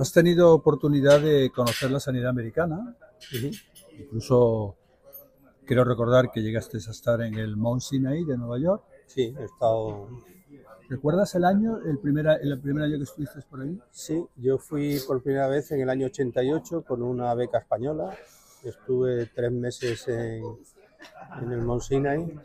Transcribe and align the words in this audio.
Has 0.00 0.12
tenido 0.14 0.54
oportunidad 0.54 1.20
de 1.20 1.50
conocer 1.50 1.90
la 1.90 2.00
sanidad 2.00 2.30
americana, 2.30 2.96
incluso 3.98 4.74
quiero 5.66 5.84
recordar 5.84 6.30
que 6.30 6.40
llegaste 6.40 6.78
a 6.78 6.90
estar 6.90 7.20
en 7.20 7.34
el 7.34 7.58
Mount 7.58 7.82
Sinai 7.82 8.24
de 8.24 8.38
Nueva 8.38 8.58
York. 8.58 8.82
Sí, 9.04 9.34
he 9.38 9.44
estado 9.44 10.08
¿Recuerdas 10.88 11.34
el 11.34 11.44
año, 11.44 11.80
el 11.84 11.98
primer, 11.98 12.26
el 12.40 12.58
primer 12.62 12.84
año 12.84 12.96
que 12.96 13.04
estuviste 13.04 13.40
por 13.42 13.60
ahí? 13.60 13.78
Sí, 13.90 14.26
yo 14.36 14.56
fui 14.56 14.98
por 15.06 15.22
primera 15.22 15.48
vez 15.48 15.70
en 15.70 15.82
el 15.82 15.90
año 15.90 16.06
88 16.06 16.82
con 16.82 17.02
una 17.02 17.34
beca 17.34 17.58
española. 17.58 18.16
Estuve 18.64 19.26
tres 19.26 19.52
meses 19.52 20.08
en, 20.08 20.42
en 21.42 21.52
el 21.52 21.60
Mount 21.60 21.82
Sinai, 21.82 22.40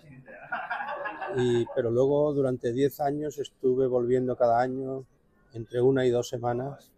y, 1.37 1.65
pero 1.73 1.89
luego 1.89 2.33
durante 2.33 2.73
diez 2.73 2.99
años 2.99 3.37
estuve 3.37 3.87
volviendo 3.87 4.35
cada 4.35 4.59
año 4.59 5.05
entre 5.53 5.79
una 5.79 6.05
y 6.05 6.09
dos 6.09 6.27
semanas. 6.27 6.91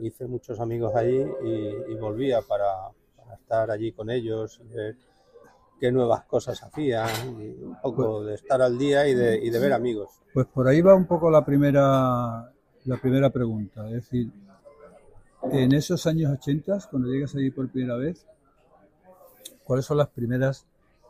Hice 0.00 0.26
muchos 0.26 0.58
amigos 0.60 0.94
allí 0.94 1.24
y, 1.44 1.94
volvía 1.94 2.40
para, 2.42 2.88
para, 3.16 3.34
estar 3.34 3.70
allí 3.70 3.92
con 3.92 4.10
ellos 4.10 4.60
y 4.64 4.74
ver 4.74 4.96
qué 5.78 5.90
nuevas 5.90 6.24
cosas 6.24 6.62
hacían, 6.62 7.08
un 7.28 7.76
poco 7.82 8.18
pues 8.18 8.26
de 8.26 8.34
estar 8.34 8.62
al 8.62 8.78
día 8.78 9.08
y 9.08 9.14
de, 9.14 9.38
y 9.44 9.50
de, 9.50 9.58
ver 9.58 9.72
amigos. 9.72 10.22
Pues 10.32 10.46
por 10.46 10.68
ahí 10.68 10.80
va 10.80 10.94
un 10.94 11.06
poco 11.06 11.30
la 11.30 11.44
primera, 11.44 12.52
la 12.84 12.96
primera 13.00 13.30
pregunta. 13.30 13.86
Es 13.88 13.94
decir, 13.94 14.30
en 15.50 15.72
esos 15.72 16.06
años 16.06 16.32
80, 16.32 16.78
cuando 16.88 17.08
llegas 17.08 17.34
allí 17.34 17.50
por 17.50 17.68
primera 17.68 17.96
vez, 17.96 18.24
¿cuáles 19.64 19.84
son 19.84 19.98
las 19.98 20.08
primeras 20.08 20.66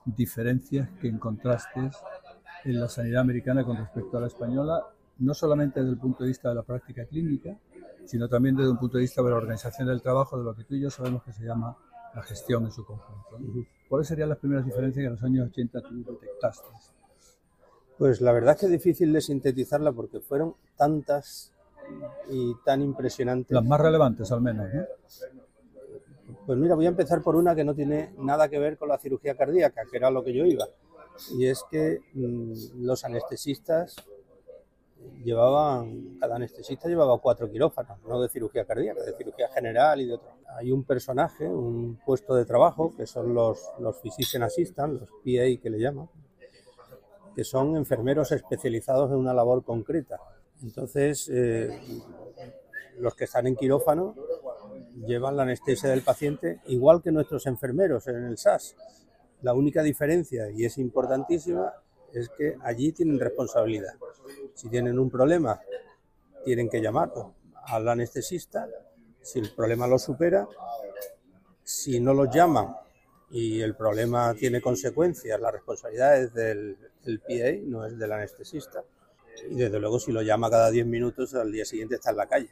diferencias 0.06 0.89
que 1.01 1.09
encontraste 1.09 1.91
en 2.64 2.80
la 2.80 2.89
sanidad 2.89 3.20
americana 3.20 3.64
con 3.64 3.77
respecto 3.77 4.17
a 4.17 4.23
la 4.23 4.28
española? 4.28 4.87
No 5.19 5.34
solamente 5.34 5.80
desde 5.80 5.92
el 5.92 5.98
punto 5.98 6.25
de 6.25 6.28
vista 6.28 6.48
de 6.48 6.55
la 6.55 6.62
práctica 6.62 7.05
clínica, 7.05 7.56
sino 8.05 8.29
también 8.29 8.56
desde 8.56 8.70
un 8.70 8.79
punto 8.79 8.98
de 8.98 9.02
vista 9.02 9.23
de 9.23 9.30
la 9.30 9.37
organización 9.37 9.88
del 9.88 10.02
trabajo, 10.02 10.38
de 10.38 10.45
lo 10.45 10.55
que 10.55 10.65
tú 10.65 10.74
y 10.74 10.80
yo 10.80 10.91
sabemos 10.91 11.23
que 11.23 11.33
se 11.33 11.45
llama 11.45 11.77
la 12.14 12.22
gestión 12.22 12.64
en 12.64 12.72
su 12.72 12.84
conjunto. 12.84 13.39
¿Cuáles 13.89 14.08
serían 14.08 14.28
las 14.28 14.39
primeras 14.39 14.64
diferencias 14.64 15.03
que 15.03 15.06
en 15.06 15.12
los 15.12 15.22
años 15.22 15.48
80 15.50 15.81
tú 15.83 16.05
detectaste? 16.05 16.69
Pues 17.98 18.20
la 18.20 18.33
verdad 18.33 18.55
es 18.55 18.61
que 18.61 18.67
es 18.67 18.73
difícil 18.73 19.12
de 19.12 19.20
sintetizarla 19.20 19.92
porque 19.92 20.20
fueron 20.20 20.55
tantas 20.77 21.53
y 22.30 22.55
tan 22.64 22.83
impresionantes. 22.83 23.55
Las 23.55 23.64
más 23.64 23.80
relevantes 23.80 24.30
al 24.33 24.41
menos, 24.41 24.67
¿no? 24.73 24.83
Pues 26.47 26.58
mira, 26.58 26.75
voy 26.75 26.86
a 26.86 26.89
empezar 26.89 27.23
por 27.23 27.36
una 27.36 27.55
que 27.55 27.64
no 27.64 27.75
tiene 27.75 28.14
nada 28.19 28.48
que 28.48 28.58
ver 28.58 28.77
con 28.77 28.89
la 28.89 28.98
cirugía 28.98 29.36
cardíaca, 29.36 29.83
que 29.91 29.97
era 29.97 30.11
lo 30.11 30.25
que 30.25 30.33
yo 30.33 30.45
iba. 30.45 30.67
Y 31.39 31.47
es 31.47 31.62
que 31.70 32.00
mmm, 32.14 32.53
los 32.80 33.05
anestesistas 33.05 33.97
llevaban, 35.25 36.19
cada 36.19 36.36
anestesista 36.36 36.89
llevaba 36.89 37.19
cuatro 37.19 37.50
quirófanos, 37.50 37.98
no 38.06 38.20
de 38.20 38.28
cirugía 38.28 38.64
cardíaca, 38.64 39.03
de 39.03 39.12
cirugía 39.17 39.48
general 39.48 40.00
y 40.00 40.06
de 40.06 40.14
otro. 40.14 40.31
Hay 40.56 40.70
un 40.72 40.84
personaje, 40.84 41.47
un 41.47 41.98
puesto 42.05 42.34
de 42.34 42.45
trabajo, 42.45 42.95
que 42.97 43.06
son 43.06 43.34
los, 43.34 43.70
los 43.78 44.00
physician 44.00 44.42
assistant, 44.42 45.00
los 45.00 45.08
PA 45.11 45.62
que 45.62 45.70
le 45.70 45.78
llaman, 45.78 46.08
que 47.34 47.45
son 47.45 47.77
enfermeros 47.77 48.33
especializados 48.33 49.11
en 49.11 49.17
una 49.17 49.33
labor 49.33 49.64
concreta. 49.64 50.19
Entonces, 50.62 51.28
eh, 51.33 51.80
los 52.98 53.14
que 53.14 53.25
están 53.25 53.47
en 53.47 53.56
quirófano 53.56 54.14
llevan 55.06 55.36
la 55.36 55.42
anestesia 55.42 55.91
del 55.91 56.03
paciente 56.03 56.61
igual 56.67 57.03
que 57.03 57.11
nuestros 57.11 57.47
enfermeros 57.47 58.06
en 58.08 58.25
el 58.25 58.39
SAS. 58.39 58.77
La 59.41 59.55
única 59.55 59.83
diferencia, 59.83 60.50
y 60.50 60.64
es 60.64 60.78
importantísima, 60.78 61.73
es 62.12 62.28
que 62.28 62.56
allí 62.62 62.92
tienen 62.92 63.19
responsabilidad. 63.19 63.95
Si 64.55 64.69
tienen 64.69 64.98
un 64.98 65.11
problema, 65.11 65.61
tienen 66.45 66.69
que 66.69 66.81
llamar 66.81 67.12
al 67.67 67.89
anestesista. 67.89 68.69
Si 69.20 69.39
el 69.39 69.50
problema 69.55 69.86
lo 69.86 69.98
supera, 69.98 70.48
si 71.62 72.00
no 72.00 72.12
los 72.12 72.34
llaman 72.34 72.75
y 73.30 73.61
el 73.61 73.75
problema 73.75 74.34
tiene 74.34 74.61
consecuencias, 74.61 75.41
la 75.41 75.50
responsabilidad 75.50 76.20
es 76.20 76.35
del, 76.35 76.77
del 77.05 77.20
PA, 77.20 77.61
no 77.64 77.86
es 77.86 77.98
del 77.98 78.13
anestesista. 78.13 78.85
Y 79.48 79.55
desde 79.57 79.80
luego, 79.80 79.98
si 79.98 80.13
lo 80.13 80.23
llama 80.23 80.51
cada 80.51 80.70
10 80.70 80.86
minutos, 80.86 81.34
al 81.34 81.51
día 81.51 81.64
siguiente 81.64 81.95
está 81.95 82.11
en 82.11 82.17
la 82.17 82.27
calle. 82.27 82.51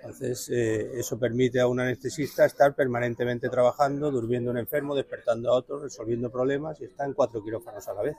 Entonces, 0.00 0.48
eh, 0.48 0.98
eso 0.98 1.18
permite 1.18 1.60
a 1.60 1.66
un 1.66 1.80
anestesista 1.80 2.44
estar 2.44 2.74
permanentemente 2.74 3.48
trabajando, 3.48 4.10
durmiendo 4.10 4.50
un 4.50 4.58
enfermo, 4.58 4.94
despertando 4.94 5.50
a 5.50 5.54
otro, 5.54 5.80
resolviendo 5.80 6.30
problemas 6.30 6.80
y 6.80 6.84
está 6.84 7.04
en 7.04 7.12
cuatro 7.12 7.42
quirófanos 7.42 7.86
a 7.88 7.94
la 7.94 8.02
vez. 8.02 8.16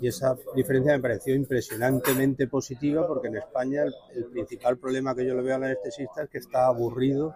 Y 0.00 0.08
esa 0.08 0.36
diferencia 0.54 0.92
me 0.92 1.00
pareció 1.00 1.34
impresionantemente 1.34 2.46
positiva 2.46 3.06
porque 3.06 3.28
en 3.28 3.36
España 3.36 3.82
el, 3.82 3.94
el 4.14 4.26
principal 4.26 4.78
problema 4.78 5.14
que 5.14 5.26
yo 5.26 5.34
le 5.34 5.42
veo 5.42 5.56
al 5.56 5.64
anestesista 5.64 6.22
es 6.22 6.30
que 6.30 6.38
está 6.38 6.66
aburrido 6.66 7.34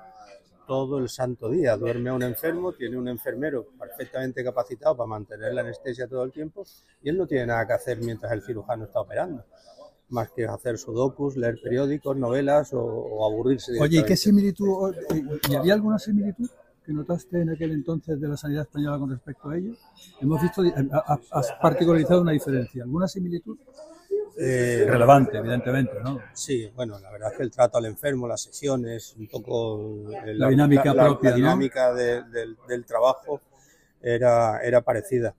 todo 0.67 0.99
el 0.99 1.09
santo 1.09 1.51
día. 1.51 1.77
Duerme 1.77 2.11
a 2.11 2.15
un 2.15 2.23
enfermo, 2.23 2.73
tiene 2.73 2.97
un 2.97 3.09
enfermero 3.09 3.67
perfectamente 3.79 4.45
capacitado 4.45 4.97
para 4.97 5.09
mantener 5.09 5.53
la 5.55 5.63
anestesia 5.63 6.07
todo 6.07 6.23
el 6.23 6.33
tiempo 6.33 6.65
y 7.03 7.09
él 7.09 7.19
no 7.19 7.27
tiene 7.27 7.47
nada 7.47 7.67
que 7.67 7.73
hacer 7.73 7.99
mientras 7.99 8.33
el 8.33 8.43
cirujano 8.43 8.85
está 8.85 9.01
operando 9.01 9.45
más 10.09 10.31
que 10.31 10.45
hacer 10.45 10.77
sudokus, 10.77 11.37
leer 11.37 11.59
periódicos, 11.63 12.17
novelas 12.17 12.75
o, 12.75 12.83
o 12.83 13.27
aburrirse. 13.27 13.81
Oye, 13.81 14.01
¿y 14.01 14.05
qué 14.05 14.15
similitud, 14.15 14.95
y 15.49 15.55
había 15.55 15.73
alguna 15.73 15.99
similitud 15.99 16.49
que 16.85 16.93
notaste 16.93 17.41
en 17.41 17.51
aquel 17.51 17.73
entonces 17.73 18.21
de 18.21 18.29
la 18.29 18.37
sanidad 18.37 18.63
española 18.63 18.99
con 18.99 19.11
respecto 19.11 19.49
a 19.51 19.57
ello? 19.57 19.75
Hemos 20.21 20.43
visto, 20.43 20.63
has 21.31 21.53
particularizado 21.61 22.23
una 22.23 22.33
diferencia, 22.33 22.85
¿alguna 22.85 23.09
similitud? 23.09 23.59
Eh, 24.39 24.87
relevante, 24.89 25.37
evidentemente, 25.37 25.93
¿no? 26.03 26.19
Sí, 26.33 26.71
bueno, 26.75 26.99
la 26.99 27.11
verdad 27.11 27.33
es 27.33 27.37
que 27.37 27.43
el 27.45 27.51
trato 27.51 27.79
al 27.79 27.85
enfermo, 27.85 28.27
las 28.27 28.43
sesiones, 28.43 29.15
un 29.19 29.29
poco 29.29 30.11
la, 30.11 30.33
la 30.33 30.49
dinámica 30.49 30.95
la, 30.95 31.05
propia, 31.05 31.31
la 31.31 31.37
dinámica 31.37 31.91
¿no? 31.91 31.97
de, 31.97 32.23
de, 32.25 32.57
del 32.67 32.85
trabajo 32.87 33.41
era, 34.01 34.61
era 34.63 34.81
parecida. 34.81 35.35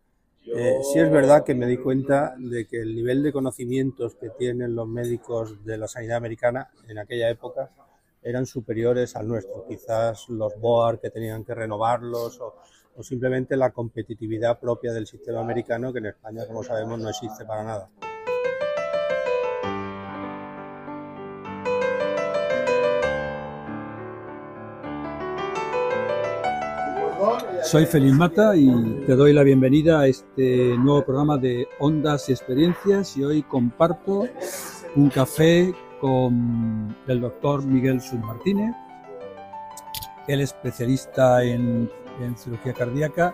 Eh, 0.46 0.80
sí 0.92 1.00
es 1.00 1.10
verdad 1.10 1.44
que 1.44 1.56
me 1.56 1.66
di 1.66 1.78
cuenta 1.78 2.36
de 2.38 2.68
que 2.68 2.82
el 2.82 2.94
nivel 2.94 3.24
de 3.24 3.32
conocimientos 3.32 4.16
que 4.16 4.30
tienen 4.30 4.76
los 4.76 4.88
médicos 4.88 5.64
de 5.64 5.78
la 5.78 5.88
sanidad 5.88 6.18
americana 6.18 6.70
en 6.88 6.98
aquella 6.98 7.30
época 7.30 7.72
eran 8.24 8.46
superiores 8.46 9.16
al 9.16 9.28
nuestro. 9.28 9.66
Quizás 9.68 10.30
los 10.30 10.60
BOAR 10.60 11.00
que 11.00 11.10
tenían 11.10 11.44
que 11.44 11.54
renovarlos 11.54 12.40
o, 12.40 12.56
simplemente 13.02 13.58
la 13.58 13.72
competitividad 13.72 14.60
propia 14.60 14.94
del 14.94 15.08
sistema 15.08 15.40
americano 15.40 15.92
que 15.92 15.98
en 16.00 16.06
España, 16.08 16.46
como 16.46 16.64
sabemos, 16.64 17.00
no 17.00 17.10
existe 17.10 17.44
para 17.44 17.64
nada. 17.64 17.90
Soy 27.64 27.88
Feliz 27.88 28.14
Mata 28.14 28.56
y 28.56 28.70
te 29.08 29.16
doy 29.16 29.34
la 29.34 29.42
bienvenida 29.42 30.02
a 30.02 30.08
este 30.08 30.78
nuevo 30.78 31.04
programa 31.04 31.38
de 31.38 31.68
Ondas 31.80 32.30
y 32.30 32.34
Experiencias 32.34 33.18
y 33.18 33.24
hoy 33.24 33.42
comparto 33.42 34.28
un 34.96 35.10
café 35.10 35.74
con 36.04 36.94
el 37.08 37.22
doctor 37.22 37.64
Miguel 37.64 38.02
Sus 38.02 38.20
Martínez. 38.20 38.76
Es 40.28 40.38
especialista 40.38 41.42
en, 41.46 41.90
en, 42.20 42.38
cirugía 42.38 42.74
cardíaca 42.74 43.34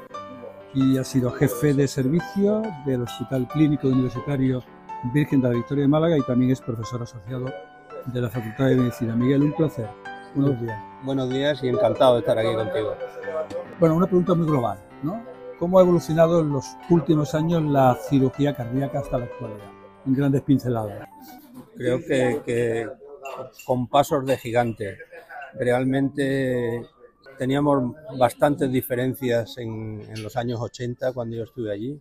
y 0.75 0.99
ha 0.99 1.03
sido 1.03 1.31
jefe 1.31 1.73
de 1.73 1.87
servicio 1.87 2.61
del 2.85 3.01
Hospital 3.01 3.47
Clínico 3.47 3.87
Universitario 3.87 4.61
Virgen 5.11 5.41
de 5.41 5.49
la 5.49 5.55
Victoria 5.55 5.81
de 5.81 5.87
Málaga 5.87 6.15
y 6.19 6.21
también 6.21 6.51
es 6.51 6.61
profesor 6.61 7.01
asociado 7.01 7.51
de 8.05 8.21
la 8.21 8.29
Facultad 8.29 8.67
de 8.67 8.75
Medicina. 8.75 9.15
Miguel, 9.15 9.41
un 9.41 9.53
placer. 9.53 9.89
Buenos 10.35 10.61
días. 10.61 10.79
Buenos 11.03 11.29
días 11.31 11.63
y 11.63 11.69
encantado 11.69 12.13
de 12.13 12.19
estar 12.19 12.37
aquí 12.37 12.53
contigo. 12.53 12.93
Bueno, 13.79 13.95
una 13.95 14.05
pregunta 14.05 14.35
muy 14.35 14.45
global, 14.45 14.77
¿no? 15.01 15.23
¿Cómo 15.57 15.79
ha 15.79 15.81
evolucionado 15.81 16.41
en 16.41 16.49
los 16.49 16.67
últimos 16.91 17.33
años 17.33 17.63
la 17.63 17.95
cirugía 17.95 18.55
cardíaca 18.55 18.99
hasta 18.99 19.17
la 19.17 19.25
actualidad? 19.25 19.71
En 20.05 20.13
grandes 20.13 20.43
pinceladas. 20.43 21.09
Creo 21.79 22.03
que, 22.03 22.89
con 23.65 23.87
pasos 23.87 24.25
de 24.25 24.37
gigante. 24.37 24.97
Realmente 25.53 26.85
teníamos 27.37 27.95
bastantes 28.17 28.69
diferencias 28.69 29.57
en, 29.57 30.01
en, 30.01 30.21
los 30.21 30.35
años 30.35 30.59
80 30.59 31.13
cuando 31.13 31.37
yo 31.37 31.45
estuve 31.45 31.71
allí. 31.71 31.97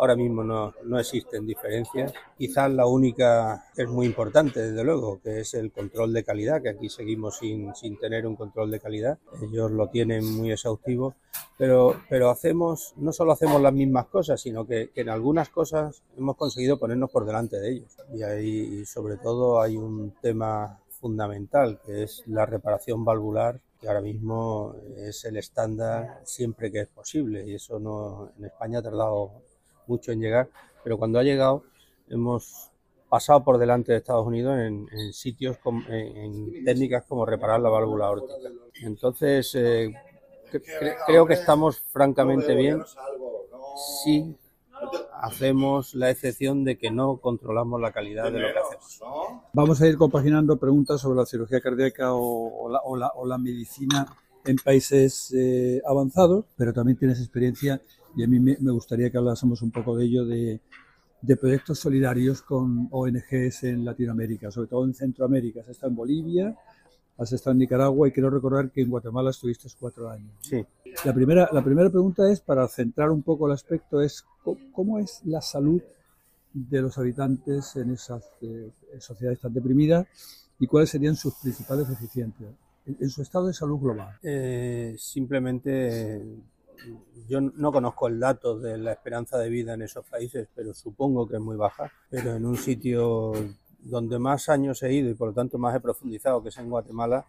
Ahora 0.00 0.16
mismo 0.16 0.42
no, 0.42 0.72
no, 0.84 0.98
existen 0.98 1.46
diferencias. 1.46 2.14
Quizás 2.38 2.70
la 2.70 2.86
única 2.86 3.66
que 3.74 3.82
es 3.82 3.88
muy 3.90 4.06
importante, 4.06 4.58
desde 4.58 4.82
luego, 4.82 5.20
que 5.20 5.40
es 5.40 5.52
el 5.52 5.70
control 5.70 6.14
de 6.14 6.24
calidad, 6.24 6.62
que 6.62 6.70
aquí 6.70 6.88
seguimos 6.88 7.36
sin, 7.36 7.74
sin 7.74 7.98
tener 7.98 8.26
un 8.26 8.34
control 8.34 8.70
de 8.70 8.80
calidad. 8.80 9.18
Ellos 9.42 9.70
lo 9.70 9.88
tienen 9.88 10.24
muy 10.24 10.52
exhaustivo, 10.52 11.16
pero, 11.58 12.00
pero 12.08 12.30
hacemos, 12.30 12.94
no 12.96 13.12
solo 13.12 13.32
hacemos 13.32 13.60
las 13.60 13.74
mismas 13.74 14.06
cosas, 14.06 14.40
sino 14.40 14.66
que, 14.66 14.88
que 14.88 15.02
en 15.02 15.10
algunas 15.10 15.50
cosas 15.50 16.02
hemos 16.16 16.34
conseguido 16.34 16.78
ponernos 16.78 17.10
por 17.10 17.26
delante 17.26 17.60
de 17.60 17.70
ellos. 17.70 17.94
Y 18.14 18.22
ahí, 18.22 18.86
sobre 18.86 19.18
todo, 19.18 19.60
hay 19.60 19.76
un 19.76 20.14
tema 20.22 20.80
fundamental, 20.98 21.78
que 21.84 22.04
es 22.04 22.22
la 22.26 22.46
reparación 22.46 23.04
valvular 23.04 23.60
que 23.78 23.88
ahora 23.88 24.00
mismo 24.00 24.76
es 24.96 25.24
el 25.24 25.38
estándar 25.38 26.20
siempre 26.24 26.70
que 26.70 26.80
es 26.80 26.88
posible 26.88 27.46
y 27.46 27.54
eso 27.54 27.78
no 27.78 28.30
en 28.38 28.44
España 28.44 28.80
ha 28.80 28.82
tardado 28.82 29.42
mucho 29.90 30.12
en 30.12 30.20
llegar, 30.20 30.48
pero 30.82 30.96
cuando 30.96 31.18
ha 31.18 31.22
llegado 31.22 31.64
hemos 32.08 32.70
pasado 33.08 33.42
por 33.42 33.58
delante 33.58 33.92
de 33.92 33.98
Estados 33.98 34.26
Unidos 34.26 34.56
en, 34.58 35.12
sitios, 35.12 35.58
en, 35.88 36.64
técnicas 36.64 37.04
como 37.06 37.26
reparar 37.26 37.60
la 37.60 37.68
válvula 37.68 38.06
aórtica. 38.06 38.48
Entonces, 38.82 39.52
eh, 39.56 39.92
creo 41.06 41.26
que 41.26 41.34
estamos 41.34 41.80
francamente 41.80 42.54
bien 42.54 42.82
si 44.04 44.36
hacemos 45.20 45.94
la 45.94 46.10
excepción 46.10 46.64
de 46.64 46.78
que 46.78 46.90
no 46.90 47.18
controlamos 47.18 47.80
la 47.80 47.92
calidad 47.92 48.32
de 48.32 48.38
lo 48.38 48.52
que 48.52 48.58
hacemos. 48.58 49.00
Vamos 49.52 49.82
a 49.82 49.86
ir 49.86 49.98
compaginando 49.98 50.56
preguntas 50.58 51.00
sobre 51.00 51.18
la 51.18 51.26
cirugía 51.26 51.60
cardíaca 51.60 52.14
o, 52.14 52.68
la, 53.26 53.38
medicina 53.38 54.06
en 54.44 54.56
países 54.56 55.34
eh, 55.36 55.82
avanzados, 55.86 56.46
pero 56.56 56.72
también 56.72 56.96
tienes 56.96 57.18
experiencia 57.18 57.82
y 58.16 58.24
a 58.24 58.26
mí 58.26 58.40
me, 58.40 58.56
gustaría 58.72 59.10
que 59.10 59.18
hablásemos 59.18 59.62
un 59.62 59.70
poco 59.70 59.96
de 59.96 60.04
ello, 60.04 60.24
de, 60.24 60.60
de, 61.22 61.36
proyectos 61.36 61.78
solidarios 61.78 62.42
con 62.42 62.88
ONGs 62.90 63.64
en 63.64 63.84
Latinoamérica, 63.84 64.50
sobre 64.50 64.68
todo 64.68 64.84
en 64.84 64.94
Centroamérica. 64.94 65.60
Has 65.60 65.68
estado 65.68 65.90
en 65.90 65.96
Bolivia, 65.96 66.56
has 67.18 67.32
estado 67.32 67.52
en 67.52 67.58
Nicaragua 67.58 68.08
y 68.08 68.12
quiero 68.12 68.30
recordar 68.30 68.70
que 68.70 68.80
en 68.80 68.90
Guatemala 68.90 69.30
estuviste 69.30 69.68
cuatro 69.78 70.08
años. 70.10 70.32
Sí. 70.40 70.64
La 71.04 71.14
primera, 71.14 71.48
la 71.52 71.62
primera 71.62 71.90
pregunta 71.90 72.30
es, 72.30 72.40
para 72.40 72.66
centrar 72.68 73.10
un 73.10 73.22
poco 73.22 73.46
el 73.46 73.52
aspecto, 73.52 74.00
es 74.00 74.24
cómo 74.72 74.98
es 74.98 75.20
la 75.24 75.40
salud 75.40 75.82
de 76.52 76.82
los 76.82 76.98
habitantes 76.98 77.76
en 77.76 77.92
esas 77.92 78.28
eh, 78.40 78.70
sociedades 78.98 79.40
tan 79.40 79.52
deprimidas 79.52 80.06
y 80.58 80.66
cuáles 80.66 80.90
serían 80.90 81.16
sus 81.16 81.34
principales 81.34 81.88
deficiencias 81.88 82.50
en, 82.86 83.10
su 83.10 83.22
estado 83.22 83.46
de 83.46 83.54
salud 83.54 83.78
global. 83.78 84.18
Eh, 84.22 84.96
simplemente 84.98 86.22
yo 87.28 87.40
no 87.40 87.72
conozco 87.72 88.08
el 88.08 88.18
dato 88.18 88.58
de 88.58 88.78
la 88.78 88.92
esperanza 88.92 89.38
de 89.38 89.48
vida 89.48 89.74
en 89.74 89.82
esos 89.82 90.04
países, 90.06 90.48
pero 90.54 90.74
supongo 90.74 91.28
que 91.28 91.36
es 91.36 91.40
muy 91.40 91.56
baja. 91.56 91.92
Pero 92.10 92.34
en 92.34 92.44
un 92.44 92.56
sitio 92.56 93.32
donde 93.78 94.18
más 94.18 94.48
años 94.48 94.82
he 94.82 94.92
ido 94.92 95.10
y 95.10 95.14
por 95.14 95.28
lo 95.28 95.34
tanto 95.34 95.58
más 95.58 95.74
he 95.74 95.80
profundizado, 95.80 96.42
que 96.42 96.50
es 96.50 96.58
en 96.58 96.70
Guatemala, 96.70 97.26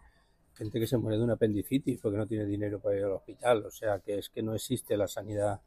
gente 0.54 0.78
que 0.78 0.86
se 0.86 0.98
muere 0.98 1.18
de 1.18 1.24
una 1.24 1.34
apendicitis 1.34 2.00
porque 2.00 2.18
no 2.18 2.26
tiene 2.26 2.44
dinero 2.44 2.78
para 2.80 2.96
ir 2.96 3.04
al 3.04 3.12
hospital. 3.12 3.66
O 3.66 3.70
sea, 3.70 4.00
que 4.00 4.18
es 4.18 4.28
que 4.28 4.42
no 4.42 4.54
existe 4.54 4.96
la 4.96 5.08
sanidad 5.08 5.60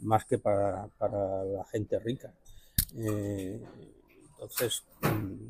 más 0.00 0.24
que 0.24 0.38
para, 0.38 0.88
la 1.00 1.64
gente 1.70 1.98
rica. 1.98 2.32
Eh, 2.96 3.60
entonces, 4.40 4.84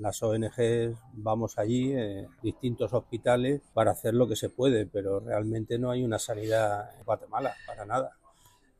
las 0.00 0.22
ONGs 0.22 0.96
vamos 1.12 1.58
allí, 1.58 1.92
eh, 1.92 2.26
distintos 2.42 2.94
hospitales, 2.94 3.60
para 3.74 3.90
hacer 3.90 4.14
lo 4.14 4.26
que 4.26 4.34
se 4.34 4.48
puede, 4.48 4.86
pero 4.86 5.20
realmente 5.20 5.78
no 5.78 5.90
hay 5.90 6.02
una 6.02 6.18
sanidad 6.18 6.96
en 6.96 7.04
Guatemala, 7.04 7.54
para 7.66 7.84
nada. 7.84 8.16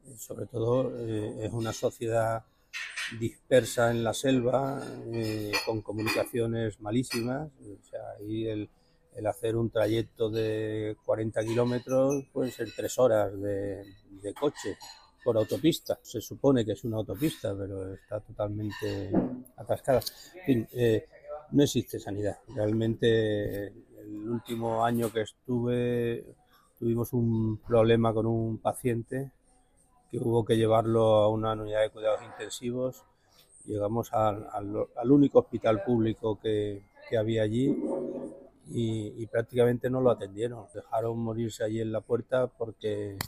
Eh, 0.07 0.17
sobre 0.17 0.47
todo 0.47 0.91
eh, 0.97 1.45
es 1.45 1.53
una 1.53 1.75
sociedad 1.75 2.43
dispersa 3.21 3.91
en 3.91 4.03
la 4.03 4.15
selva, 4.15 4.83
con 5.67 5.83
comunicaciones 5.83 6.81
malísimas. 6.81 7.51
O 7.61 7.85
sea, 7.85 8.01
ahí 8.19 8.47
el, 8.47 8.71
hacer 9.27 9.57
un 9.57 9.69
trayecto 9.69 10.31
de 10.31 10.97
40 11.05 11.45
kilómetros 11.45 12.25
puede 12.33 12.51
ser 12.51 12.69
tres 12.75 12.99
horas 12.99 13.31
de 13.39 14.35
coche 14.39 14.79
por 15.29 15.37
autopista. 15.37 15.99
Se 16.01 16.23
supone 16.23 16.65
que 16.65 16.73
es 16.73 16.85
una 16.85 16.97
autopista, 16.97 17.55
pero 17.55 17.93
está 17.93 18.19
totalmente 18.19 19.13
atascada. 19.59 20.01
Eh, 20.47 21.07
no 21.51 21.63
existe 21.63 22.01
sanidad. 22.01 22.39
Realmente 22.57 23.67
el 23.67 24.27
último 24.27 24.83
año 24.83 25.13
que 25.13 25.21
estuve 25.21 26.25
tuvimos 26.79 27.13
un 27.13 27.59
problema 27.59 28.15
con 28.15 28.25
un 28.25 28.57
paciente 28.57 29.31
que 30.11 30.17
hubo 30.19 30.47
que 30.47 30.57
llevarlo 30.57 31.17
a 31.17 31.29
una 31.29 31.53
unidad 31.53 31.83
de 31.83 31.91
cuidados 31.91 32.23
intensivos. 32.23 33.05
Llegamos 33.67 34.11
al, 34.15 35.11
único 35.11 35.41
hospital 35.41 35.85
público 35.85 36.41
que, 36.41 36.85
había 37.19 37.43
allí 37.43 37.77
y, 38.71 39.13
y, 39.23 39.27
prácticamente 39.27 39.91
no 39.91 40.01
lo 40.01 40.11
atendieron. 40.11 40.65
Dejaron 40.73 41.19
morirse 41.19 41.65
allí 41.65 41.83
en 41.83 41.93
la 41.93 42.01
puerta 42.01 42.47
porque 42.47 43.19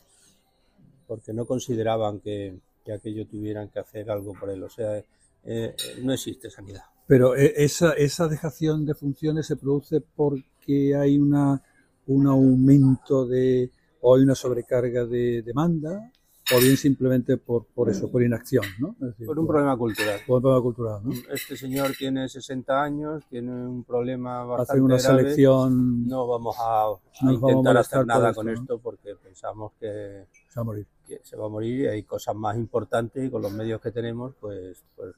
porque 1.11 1.33
no 1.33 1.45
consideraban 1.45 2.21
que, 2.21 2.61
aquello 2.95 3.27
tuvieran 3.27 3.69
que 3.69 3.81
hacer 3.81 4.09
algo 4.13 4.33
por 4.33 4.49
él. 4.49 4.63
O 4.63 4.69
sea, 4.69 5.05
eh, 5.43 5.75
no 6.03 6.13
existe 6.13 6.51
sanidad. 6.51 6.85
Pero 7.09 7.35
eh, 7.35 7.53
esa, 7.57 7.95
esa 7.95 8.29
dejación 8.29 8.87
de 8.87 8.95
funciones 8.95 9.49
se 9.49 9.57
produce 9.57 10.01
porque 10.01 10.95
hay 10.95 11.19
una, 11.19 11.61
un 12.07 12.29
aumento 12.29 13.27
de 13.27 13.73
o 14.01 14.15
hay 14.15 14.23
una 14.23 14.37
sobrecarga 14.37 15.05
de 15.05 15.43
demanda 15.43 16.13
o 16.55 16.61
bien 16.61 16.77
simplemente 16.77 17.37
por, 17.37 17.67
por 17.67 17.91
eso, 17.91 18.11
por 18.11 18.23
inacción, 18.23 18.65
¿no? 18.79 18.95
por 19.27 19.39
un 19.39 19.47
problema 19.49 19.77
cultural. 19.77 20.21
Por 20.27 20.37
un 20.37 20.43
problema 20.43 20.63
cultural, 20.63 21.01
¿no? 21.05 21.13
Este 21.33 21.57
señor 21.57 21.93
tiene 21.99 22.29
60 22.29 22.83
años, 22.83 23.25
tiene 23.29 23.51
un 23.51 23.85
problema 23.85 24.45
bastante 24.45 24.73
Hace 24.73 24.81
una 24.81 24.99
selección... 24.99 26.07
No 26.07 26.27
vamos 26.27 26.57
a, 26.61 26.93
intentar 27.23 27.77
hacer 27.77 28.07
nada 28.07 28.33
con 28.33 28.49
esto 28.49 28.79
porque 28.79 29.17
pensamos 29.17 29.73
que 29.79 30.27
se 30.49 30.55
va 30.57 30.63
a 30.63 30.65
morir. 30.65 30.87
Que 31.19 31.25
se 31.25 31.37
va 31.37 31.47
a 31.47 31.49
morir 31.49 31.81
y 31.81 31.87
hay 31.89 32.03
cosas 32.05 32.37
más 32.37 32.57
importantes 32.57 33.25
y 33.25 33.31
con 33.31 33.43
los 33.43 33.53
medios 33.53 33.81
que 33.81 33.91
tenemos, 33.91 34.35
pues, 34.41 34.85
pues 34.95 35.15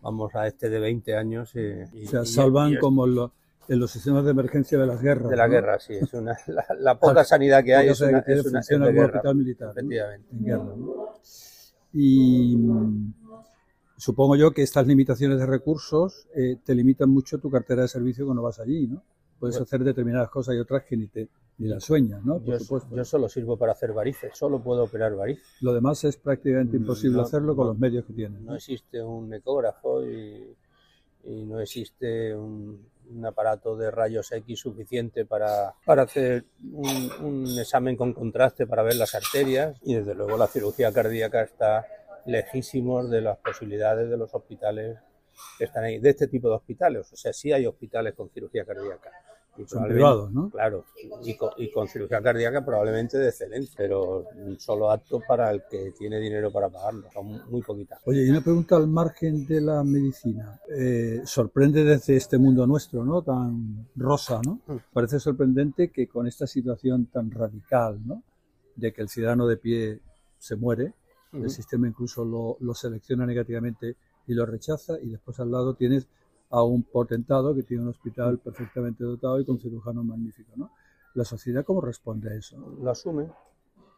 vamos 0.00 0.34
a 0.34 0.46
este 0.46 0.70
de 0.70 0.78
20 0.78 1.16
años 1.16 1.54
y... 1.54 2.06
se 2.06 2.24
salvan 2.24 2.76
como 2.76 3.06
los 3.06 3.30
en 3.68 3.78
los 3.80 3.90
sistemas 3.90 4.24
de 4.24 4.30
emergencia 4.30 4.78
de 4.78 4.86
las 4.86 5.00
guerras. 5.00 5.30
De 5.30 5.36
la 5.36 5.48
guerra, 5.48 5.78
sí. 5.78 5.94
Es 5.94 6.12
una, 6.12 6.36
la, 6.78 6.98
poca 6.98 7.24
sanidad 7.24 7.64
que 7.64 7.74
hay 7.74 7.88
es 7.88 8.00
una, 8.00 8.18
es 8.18 8.44
una, 8.44 8.60
hospital 8.60 9.34
militar. 9.34 9.70
Efectivamente. 9.70 10.28
En 10.32 10.44
guerra. 10.44 10.74
Y 11.94 12.58
supongo 13.96 14.36
yo 14.36 14.52
que 14.52 14.62
estas 14.62 14.86
limitaciones 14.86 15.38
de 15.38 15.46
recursos 15.46 16.26
eh, 16.34 16.58
te 16.62 16.74
limitan 16.74 17.08
mucho 17.08 17.38
tu 17.38 17.50
cartera 17.50 17.82
de 17.82 17.88
servicio 17.88 18.26
cuando 18.26 18.42
vas 18.42 18.60
allí, 18.60 18.86
¿no? 18.86 19.02
Puedes 19.38 19.58
hacer 19.60 19.82
determinadas 19.82 20.28
cosas 20.30 20.54
y 20.56 20.58
otras 20.58 20.84
que 20.84 20.96
ni 20.96 21.06
te 21.06 21.28
ni 21.58 21.68
las 21.68 21.84
sueñas, 21.84 22.24
¿no? 22.24 22.42
yo, 22.44 22.56
yo, 22.58 23.04
solo 23.04 23.28
sirvo 23.28 23.56
para 23.56 23.72
hacer 23.72 23.92
varices, 23.92 24.36
solo 24.36 24.62
puedo 24.62 24.84
operar 24.84 25.14
varices. 25.14 25.46
Lo 25.60 25.72
demás 25.72 26.02
es 26.04 26.16
prácticamente 26.16 26.76
imposible 26.76 27.20
hacerlo 27.20 27.54
con 27.54 27.68
los 27.68 27.78
medios 27.78 28.04
que 28.04 28.12
tienes. 28.12 28.40
No, 28.40 28.54
existe 28.56 29.02
un 29.02 29.32
ecógrafo 29.32 30.04
y, 30.04 30.56
y 31.24 31.44
no 31.44 31.60
existe 31.60 32.34
un, 32.34 32.86
un 33.10 33.26
aparato 33.26 33.76
de 33.76 33.90
rayos 33.90 34.32
X 34.32 34.60
suficiente 34.60 35.24
para, 35.24 35.74
para 35.84 36.02
hacer 36.02 36.44
un, 36.72 37.46
examen 37.58 37.96
con 37.96 38.12
contraste 38.12 38.66
para 38.66 38.82
ver 38.82 38.96
las 38.96 39.14
arterias 39.14 39.78
y 39.82 39.94
desde 39.94 40.14
luego 40.14 40.36
la 40.36 40.46
cirugía 40.46 40.92
cardíaca 40.92 41.42
está 41.42 41.86
lejísimos 42.26 43.10
de 43.10 43.20
las 43.20 43.38
posibilidades 43.38 44.08
de 44.08 44.16
los 44.16 44.34
hospitales 44.34 44.98
que 45.58 45.64
están 45.64 45.84
ahí, 45.84 45.98
de 45.98 46.10
este 46.10 46.28
tipo 46.28 46.48
de 46.48 46.54
hospitales. 46.54 47.12
O 47.12 47.16
sea, 47.16 47.32
sí 47.32 47.52
hay 47.52 47.66
hospitales 47.66 48.14
con 48.14 48.30
cirugía 48.30 48.64
cardíaca 48.64 49.10
son 49.66 49.84
privados, 49.84 50.32
¿no? 50.32 50.50
Claro, 50.50 50.84
y 51.22 51.70
con, 51.70 51.88
cirugía 51.88 52.20
cardíaca 52.20 52.64
probablemente 52.64 53.18
de 53.18 53.28
excelente, 53.28 53.72
pero 53.76 54.24
solo 54.58 54.90
apto 54.90 55.20
para 55.26 55.50
el 55.50 55.62
que 55.70 55.92
tiene 55.96 56.18
dinero 56.18 56.52
para 56.52 56.68
pagarlo, 56.68 57.08
son 57.12 57.42
muy 57.50 57.62
poquitas. 57.62 58.00
Oye, 58.04 58.24
y 58.24 58.30
una 58.30 58.40
pregunta 58.40 58.76
al 58.76 58.88
margen 58.88 59.46
de 59.46 59.60
la 59.60 59.82
medicina. 59.84 60.60
Eh, 60.68 61.22
sorprende 61.24 61.84
desde 61.84 62.16
este 62.16 62.38
mundo 62.38 62.66
nuestro, 62.66 63.04
¿no? 63.04 63.22
Tan 63.22 63.88
rosa, 63.96 64.40
¿no? 64.44 64.60
Mm. 64.66 64.76
Parece 64.92 65.20
sorprendente 65.20 65.90
que 65.90 66.08
con 66.08 66.26
esta 66.26 66.46
situación 66.46 67.06
tan 67.06 67.30
radical, 67.30 68.00
¿no? 68.04 68.22
De 68.76 68.92
que 68.92 69.02
el 69.02 69.08
ciudadano 69.08 69.46
de 69.46 69.56
pie 69.56 70.00
se 70.38 70.56
muere, 70.56 70.94
el 71.32 71.50
sistema 71.50 71.88
incluso 71.88 72.24
lo, 72.24 72.56
lo 72.60 72.74
selecciona 72.74 73.26
negativamente 73.26 73.96
y 74.26 74.34
lo 74.34 74.46
rechaza, 74.46 74.94
y 75.02 75.08
después 75.08 75.40
al 75.40 75.50
lado 75.50 75.74
tienes 75.74 76.06
a 76.54 76.62
un 76.62 76.84
potentado 76.84 77.52
que 77.52 77.64
tiene 77.64 77.82
un 77.82 77.88
hospital 77.88 78.38
perfectamente 78.38 79.02
dotado 79.02 79.40
y 79.40 79.44
con 79.44 79.58
cirujanos 79.58 80.04
magníficos. 80.04 80.56
¿no? 80.56 80.70
¿La 81.14 81.24
sociedad 81.24 81.64
cómo 81.64 81.80
responde 81.80 82.30
a 82.30 82.34
eso? 82.36 82.56
Lo 82.80 82.92
asume. 82.92 83.26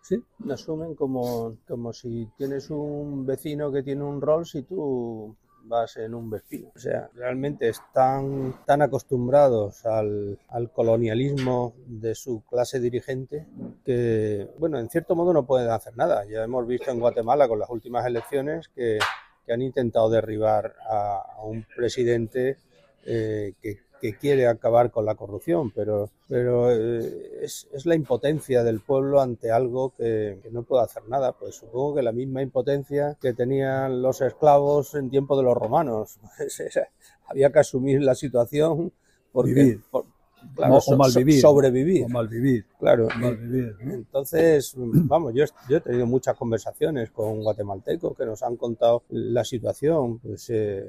¿Sí? 0.00 0.22
Lo 0.38 0.54
asumen 0.54 0.94
como, 0.94 1.58
como 1.68 1.92
si 1.92 2.30
tienes 2.38 2.70
un 2.70 3.26
vecino 3.26 3.70
que 3.70 3.82
tiene 3.82 4.04
un 4.04 4.22
Rolls 4.22 4.54
y 4.54 4.62
tú 4.62 5.36
vas 5.64 5.98
en 5.98 6.14
un 6.14 6.30
Vespino. 6.30 6.70
O 6.74 6.78
sea, 6.78 7.10
realmente 7.12 7.68
están 7.68 8.54
tan 8.64 8.80
acostumbrados 8.80 9.84
al, 9.84 10.38
al, 10.48 10.70
colonialismo 10.70 11.74
de 11.86 12.14
su 12.14 12.42
clase 12.48 12.80
dirigente 12.80 13.46
que, 13.84 14.48
bueno, 14.58 14.78
en 14.78 14.88
cierto 14.88 15.14
modo 15.14 15.34
no 15.34 15.44
pueden 15.44 15.68
hacer 15.68 15.94
nada. 15.96 16.24
Ya 16.24 16.44
hemos 16.44 16.66
visto 16.66 16.90
en 16.90 17.00
Guatemala 17.00 17.48
con 17.48 17.58
las 17.58 17.68
últimas 17.68 18.06
elecciones 18.06 18.68
que 18.68 18.98
que 19.46 19.52
han 19.52 19.62
intentado 19.62 20.10
derribar 20.10 20.74
a, 20.90 21.42
un 21.44 21.64
presidente 21.76 22.58
eh, 23.04 23.54
que, 23.62 23.78
quiere 24.20 24.46
acabar 24.46 24.92
con 24.92 25.04
la 25.04 25.16
corrupción, 25.16 25.72
pero, 25.72 26.10
pero 26.28 26.70
eh, 26.70 27.40
es, 27.42 27.66
la 27.86 27.96
impotencia 27.96 28.62
del 28.62 28.78
pueblo 28.78 29.20
ante 29.20 29.50
algo 29.50 29.94
que, 29.96 30.38
no 30.52 30.62
puede 30.62 30.84
hacer 30.84 31.08
nada. 31.08 31.32
Pues 31.32 31.56
supongo 31.56 31.96
que 31.96 32.02
la 32.02 32.12
misma 32.12 32.40
impotencia 32.40 33.16
que 33.20 33.32
tenían 33.32 34.02
los 34.02 34.20
esclavos 34.20 34.94
en 34.94 35.10
tiempo 35.10 35.36
de 35.36 35.42
los 35.42 35.56
romanos. 35.56 36.20
Había 37.26 37.50
que 37.50 37.58
asumir 37.58 38.00
la 38.00 38.14
situación 38.14 38.92
porque, 39.32 39.80
Claro, 40.54 40.78
o 40.86 40.96
malvivir. 40.96 41.40
sobrevivir. 41.40 42.04
O 42.04 42.08
malvivir. 42.08 42.64
Claro. 42.78 43.08
malvivir, 43.18 43.74
¿no? 43.82 43.94
Entonces, 43.94 44.74
vamos, 44.76 45.34
yo, 45.34 45.44
yo 45.68 45.78
he 45.78 45.80
tenido 45.80 46.06
muchas 46.06 46.36
conversaciones 46.36 47.10
con 47.10 47.42
guatemaltecos 47.42 48.16
que 48.16 48.24
nos 48.24 48.42
han 48.42 48.56
contado 48.56 49.02
la 49.10 49.44
situación. 49.44 50.18
Pues 50.18 50.48
eh, 50.50 50.86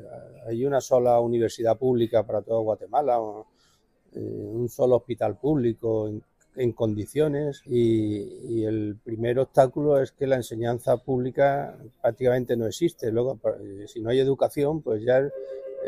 hay 0.47 0.65
una 0.65 0.81
sola 0.81 1.19
universidad 1.19 1.77
pública 1.77 2.23
para 2.23 2.41
todo 2.41 2.61
Guatemala, 2.61 3.19
eh, 4.13 4.19
un 4.19 4.69
solo 4.69 4.95
hospital 4.97 5.37
público 5.37 6.07
en, 6.07 6.23
en 6.55 6.71
condiciones 6.71 7.61
y, 7.65 8.17
y 8.49 8.63
el 8.65 8.97
primer 9.03 9.37
obstáculo 9.39 10.01
es 10.01 10.11
que 10.11 10.25
la 10.25 10.37
enseñanza 10.37 10.97
pública 10.97 11.77
prácticamente 12.01 12.57
no 12.57 12.65
existe. 12.65 13.11
Luego, 13.11 13.39
eh, 13.61 13.85
si 13.87 14.01
no 14.01 14.09
hay 14.09 14.19
educación, 14.19 14.81
pues 14.81 15.03
ya 15.03 15.21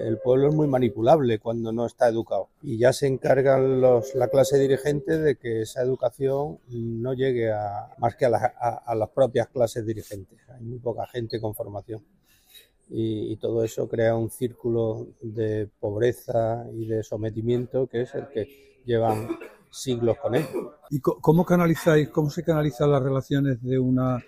el, 0.08 0.18
pueblo 0.18 0.50
es 0.50 0.56
muy 0.56 0.68
manipulable 0.68 1.40
cuando 1.40 1.72
no 1.72 1.86
está 1.86 2.08
educado 2.08 2.50
y 2.62 2.78
ya 2.78 2.94
se 2.94 3.08
encargan 3.08 3.82
los, 3.82 4.16
la 4.16 4.28
clase 4.28 4.58
dirigente 4.58 5.18
de 5.18 5.36
que 5.36 5.62
esa 5.62 5.82
educación 5.82 6.60
no 6.70 7.14
llegue 7.14 7.52
a, 7.52 7.94
más 7.98 8.16
que 8.16 8.26
a, 8.26 8.30
la- 8.30 8.54
a- 8.86 8.96
las 8.96 9.10
propias 9.10 9.48
clases 9.48 9.86
dirigentes. 9.86 10.40
Hay 10.50 10.64
muy 10.64 10.80
poca 10.80 11.06
gente 11.08 11.40
con 11.40 11.54
formación 11.56 12.04
y, 12.90 13.36
todo 13.38 13.64
eso 13.64 13.88
crea 13.88 14.16
un 14.16 14.32
círculo 14.32 15.08
de 15.22 15.70
pobreza 15.80 16.66
y 16.74 16.88
de 16.88 17.04
sometimiento 17.04 17.88
que 17.88 18.02
es 18.02 18.16
el 18.16 18.28
que 18.30 18.82
llevan 18.86 19.28
siglos 19.70 20.18
con 20.18 20.36
él. 20.36 20.46
¿Y 20.90 21.00
cómo 21.00 21.46
canalizáis, 21.46 22.10
cómo 22.10 22.30
se 22.32 22.44
canalizan 22.44 22.92
las 22.92 23.04
relaciones 23.04 23.62
de 23.62 23.78
una 23.78 24.24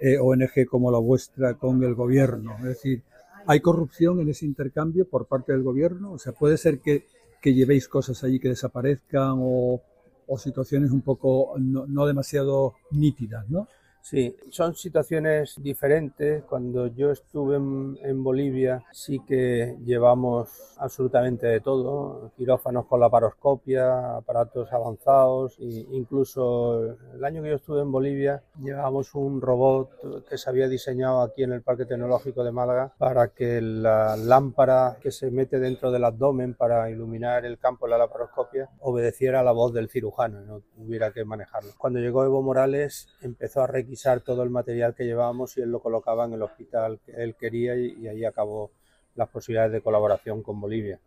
eh, 0.00 0.16
ONG 0.18 0.66
como 0.70 0.90
la 0.90 0.98
vuestra 0.98 1.54
con 1.54 1.82
el 1.84 1.94
gobierno? 1.94 2.56
Es 2.58 2.64
decir, 2.64 3.02
¿hay 3.46 3.60
corrupción 3.60 4.20
en 4.20 4.28
ese 4.28 4.46
intercambio 4.46 5.08
por 5.08 5.26
parte 5.26 5.52
del 5.52 5.62
gobierno? 5.62 6.12
O 6.12 6.18
sea, 6.18 6.32
puede 6.32 6.56
ser 6.56 6.80
que, 6.80 7.06
que 7.40 7.54
llevéis 7.54 7.88
cosas 7.88 8.22
allí 8.24 8.38
que 8.38 8.48
desaparezcan 8.48 9.36
o, 9.40 9.80
o 10.26 10.38
situaciones 10.38 10.90
un 10.90 11.02
poco 11.02 11.54
no, 11.58 11.86
no 11.86 12.06
demasiado 12.06 12.74
nítidas, 12.90 13.48
¿no? 13.48 13.68
Sí, 14.00 14.34
son 14.50 14.74
situaciones 14.74 15.56
diferentes. 15.60 16.44
Cuando 16.44 16.86
yo 16.86 17.10
estuve 17.10 17.56
en, 17.56 17.98
en 18.02 18.24
Bolivia 18.24 18.82
sí 18.92 19.20
que 19.26 19.76
llevamos 19.84 20.48
absolutamente 20.78 21.46
de 21.46 21.60
todo, 21.60 22.32
quirófanos 22.36 22.86
con 22.86 23.00
la 23.00 23.10
paroscopia, 23.10 24.16
aparatos 24.16 24.72
avanzados, 24.72 25.58
e 25.58 25.86
incluso 25.92 26.96
el 27.14 27.24
año 27.24 27.42
que 27.42 27.50
yo 27.50 27.56
estuve 27.56 27.82
en 27.82 27.92
Bolivia 27.92 28.42
llevábamos 28.62 29.14
un 29.14 29.40
robot 29.40 29.90
que 30.28 30.38
se 30.38 30.48
había 30.48 30.68
diseñado 30.68 31.22
aquí 31.22 31.42
en 31.42 31.52
el 31.52 31.62
Parque 31.62 31.84
Tecnológico 31.84 32.44
de 32.44 32.52
Málaga 32.52 32.92
para 32.98 33.28
que 33.28 33.60
la 33.60 34.16
lámpara 34.16 34.96
que 35.00 35.10
se 35.10 35.30
mete 35.30 35.58
dentro 35.58 35.90
del 35.90 36.04
abdomen 36.04 36.54
para 36.54 36.90
iluminar 36.90 37.44
el 37.44 37.58
campo 37.58 37.86
de 37.86 37.90
la 37.90 37.98
laparoscopia 37.98 38.68
obedeciera 38.80 39.40
a 39.40 39.42
la 39.42 39.52
voz 39.52 39.72
del 39.72 39.88
cirujano 39.88 40.40
no 40.40 40.60
tuviera 40.60 41.12
que 41.12 41.24
manejarlo. 41.24 41.72
Cuando 41.76 41.98
llegó 41.98 42.24
Evo 42.24 42.42
Morales 42.42 43.08
empezó 43.20 43.62
a 43.62 43.66
requisar 43.88 44.20
todo 44.20 44.42
el 44.42 44.50
material 44.50 44.94
que 44.94 45.04
llevábamos 45.04 45.56
y 45.56 45.62
él 45.62 45.70
lo 45.70 45.80
colocaba 45.80 46.26
en 46.26 46.34
el 46.34 46.42
hospital 46.42 47.00
que 47.06 47.12
él 47.12 47.34
quería 47.36 47.74
y, 47.74 48.06
ahí 48.06 48.22
acabó 48.22 48.70
las 49.14 49.30
posibilidades 49.30 49.72
de 49.72 49.80
colaboración 49.80 50.42
con 50.42 50.60
Bolivia. 50.60 51.00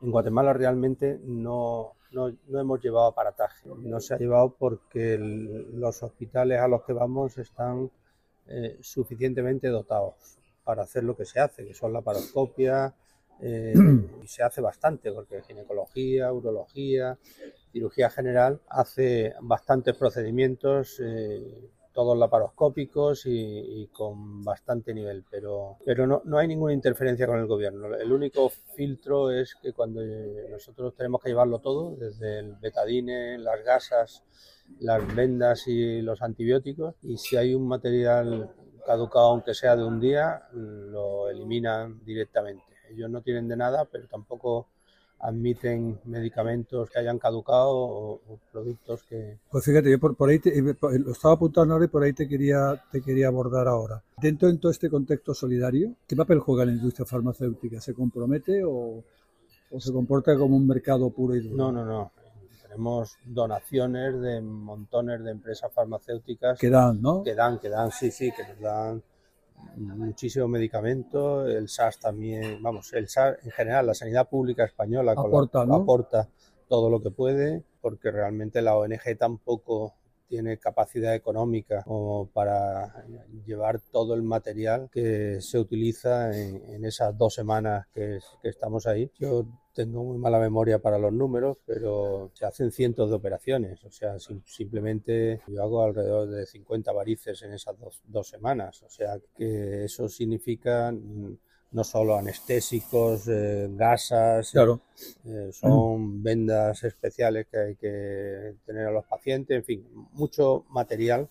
En 0.00 0.10
Guatemala 0.10 0.54
realmente 0.54 1.20
no, 1.22 1.92
no, 2.12 2.32
no 2.48 2.60
hemos 2.60 2.82
llevado 2.82 3.08
aparataje. 3.08 3.68
No 3.68 4.00
se 4.00 4.14
ha 4.14 4.18
llevado 4.18 4.56
porque 4.58 5.18
los 5.18 6.02
hospitales 6.02 6.60
a 6.60 6.66
los 6.66 6.82
que 6.84 6.94
vamos 6.94 7.36
están 7.36 7.90
eh, 8.46 8.78
suficientemente 8.80 9.68
dotados 9.68 10.38
para 10.64 10.84
hacer 10.84 11.04
lo 11.04 11.14
que 11.14 11.26
se 11.26 11.40
hace, 11.40 11.66
que 11.66 11.74
son 11.74 11.92
la 11.92 12.00
paroscopia, 12.00 12.94
eh, 13.42 13.74
y 14.22 14.26
se 14.26 14.42
hace 14.42 14.60
bastante, 14.60 15.12
porque 15.12 15.42
ginecología, 15.42 16.32
urología, 16.32 17.18
cirugía 17.72 18.10
general 18.10 18.60
hace 18.68 19.34
bastantes 19.40 19.96
procedimientos, 19.96 21.00
eh, 21.00 21.70
todos 21.92 22.16
laparoscópicos 22.16 23.26
y, 23.26 23.82
y 23.82 23.86
con 23.88 24.42
bastante 24.44 24.94
nivel, 24.94 25.24
pero, 25.28 25.78
pero 25.84 26.06
no, 26.06 26.22
no 26.24 26.38
hay 26.38 26.46
ninguna 26.46 26.72
interferencia 26.72 27.26
con 27.26 27.38
el 27.38 27.46
gobierno. 27.46 27.94
El 27.94 28.12
único 28.12 28.48
filtro 28.48 29.30
es 29.30 29.56
que 29.60 29.72
cuando 29.72 30.00
eh, 30.00 30.46
nosotros 30.50 30.94
tenemos 30.94 31.20
que 31.20 31.30
llevarlo 31.30 31.58
todo, 31.58 31.96
desde 31.96 32.38
el 32.38 32.54
betadine, 32.56 33.38
las 33.38 33.64
gasas, 33.64 34.22
las 34.78 35.14
vendas 35.14 35.66
y 35.66 36.00
los 36.00 36.22
antibióticos, 36.22 36.94
y 37.02 37.16
si 37.16 37.36
hay 37.36 37.54
un 37.54 37.66
material 37.66 38.54
caducado, 38.86 39.26
aunque 39.26 39.54
sea 39.54 39.76
de 39.76 39.84
un 39.84 40.00
día, 40.00 40.42
lo 40.52 41.28
eliminan 41.28 42.02
directamente. 42.04 42.62
Ellos 42.90 43.10
no 43.10 43.22
tienen 43.22 43.48
de 43.48 43.56
nada, 43.56 43.84
pero 43.90 44.06
tampoco 44.08 44.66
admiten 45.22 46.00
medicamentos 46.04 46.88
que 46.88 46.98
hayan 46.98 47.18
caducado 47.18 47.68
o, 47.70 48.12
o 48.14 48.38
productos 48.50 49.02
que... 49.02 49.38
Pues 49.50 49.64
fíjate, 49.64 49.90
yo 49.90 49.98
por, 50.00 50.16
por 50.16 50.30
ahí 50.30 50.38
te- 50.38 50.62
lo 50.62 51.12
estaba 51.12 51.34
apuntando 51.34 51.74
ahora 51.74 51.84
y 51.84 51.88
por 51.88 52.02
ahí 52.02 52.12
te 52.14 52.26
quería, 52.26 52.82
te 52.90 53.02
quería 53.02 53.28
abordar 53.28 53.68
ahora. 53.68 54.02
Dentro 54.16 54.48
de 54.50 54.56
todo 54.56 54.72
este 54.72 54.88
contexto 54.88 55.34
solidario, 55.34 55.94
¿qué 56.06 56.16
papel 56.16 56.38
juega 56.38 56.64
la 56.64 56.72
industria 56.72 57.04
farmacéutica? 57.04 57.80
¿Se 57.82 57.92
compromete 57.92 58.64
o, 58.64 59.04
o 59.70 59.80
se 59.80 59.92
comporta 59.92 60.36
como 60.38 60.56
un 60.56 60.66
mercado 60.66 61.10
puro 61.10 61.34
y 61.36 61.40
duro? 61.40 61.56
No, 61.56 61.70
no, 61.72 61.84
no. 61.84 62.12
Tenemos 62.62 63.16
donaciones 63.24 64.18
de 64.22 64.40
montones 64.40 65.22
de 65.22 65.32
empresas 65.32 65.70
farmacéuticas 65.72 66.58
Que 66.58 66.70
dan, 66.70 67.02
¿no? 67.02 67.22
que 67.24 67.34
dan, 67.34 67.58
que 67.58 67.68
dan, 67.68 67.90
sí, 67.90 68.10
sí, 68.10 68.32
que 68.34 68.44
nos 68.48 68.60
dan 68.60 69.02
muchísimo 69.76 70.48
medicamento. 70.48 71.46
El 71.46 71.68
SAS 71.68 71.98
también, 71.98 72.62
vamos, 72.62 72.92
el 72.92 73.08
SAS 73.08 73.38
en 73.44 73.50
general, 73.50 73.86
la 73.86 73.94
sanidad 73.94 74.28
pública 74.28 74.64
española 74.64 75.14
con 75.14 75.24
la- 75.30 75.36
Aporta, 75.36 75.64
¿no? 75.66 75.74
aporta 75.76 76.28
todo 76.68 76.88
lo 76.90 77.00
que 77.02 77.10
puede, 77.10 77.64
porque 77.80 78.10
realmente 78.10 78.62
la 78.62 78.76
ONG 78.76 79.16
tampoco 79.18 79.94
tiene 80.28 80.58
capacidad 80.58 81.12
económica 81.14 81.82
como 81.82 82.26
para 82.26 83.04
llevar 83.44 83.80
todo 83.80 84.14
el 84.14 84.22
material 84.22 84.88
que 84.92 85.40
se 85.40 85.58
utiliza 85.58 86.30
en, 86.38 86.62
en 86.72 86.84
esas 86.84 87.18
dos 87.18 87.34
semanas 87.34 87.88
que, 87.92 88.20
que 88.40 88.48
estamos 88.48 88.86
ahí. 88.86 89.10
Yo 89.18 89.44
tengo 89.74 90.02
muy 90.04 90.18
mala 90.18 90.38
memoria 90.38 90.78
para 90.80 90.98
los 90.98 91.12
números, 91.12 91.58
pero 91.66 92.30
se 92.34 92.44
hacen 92.46 92.72
cientos 92.72 93.10
de 93.10 93.16
operaciones. 93.16 93.84
O 93.84 93.90
sea, 93.90 94.18
sim- 94.18 94.42
simplemente 94.46 95.40
yo 95.48 95.62
hago 95.62 95.82
alrededor 95.82 96.28
de 96.28 96.46
50 96.46 96.92
varices 96.92 97.42
en 97.42 97.52
esas 97.54 97.78
dos, 97.78 98.00
dos 98.04 98.28
semanas. 98.28 98.82
O 98.82 98.88
sea, 98.90 99.18
que 99.36 99.84
eso 99.84 100.08
significa 100.08 100.92
mm, 100.92 101.36
no 101.72 101.84
solo 101.84 102.16
anestésicos, 102.16 103.28
eh, 103.28 103.68
gasas, 103.72 104.50
Claro. 104.50 104.80
eh, 105.24 105.50
son 105.52 106.22
vendas 106.22 106.82
especiales 106.84 107.46
que 107.46 107.58
hay 107.58 107.76
que 107.76 108.54
tener 108.66 108.86
a 108.86 108.90
los 108.90 109.06
pacientes, 109.06 109.56
en 109.56 109.64
fin, 109.64 109.86
mucho 110.12 110.64
material 110.70 111.28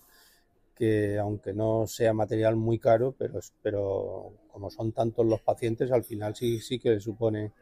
que 0.74 1.18
aunque 1.18 1.52
no 1.52 1.86
sea 1.86 2.12
material 2.14 2.56
muy 2.56 2.78
caro, 2.78 3.14
pero, 3.18 3.40
pero 3.62 4.32
como 4.52 4.70
son 4.70 4.92
tantos 4.92 5.26
los 5.26 5.40
pacientes, 5.42 5.92
al 5.92 6.04
final 6.04 6.34
sí, 6.34 6.60
sí 6.60 6.78
que 6.78 6.98
supone 7.00 7.52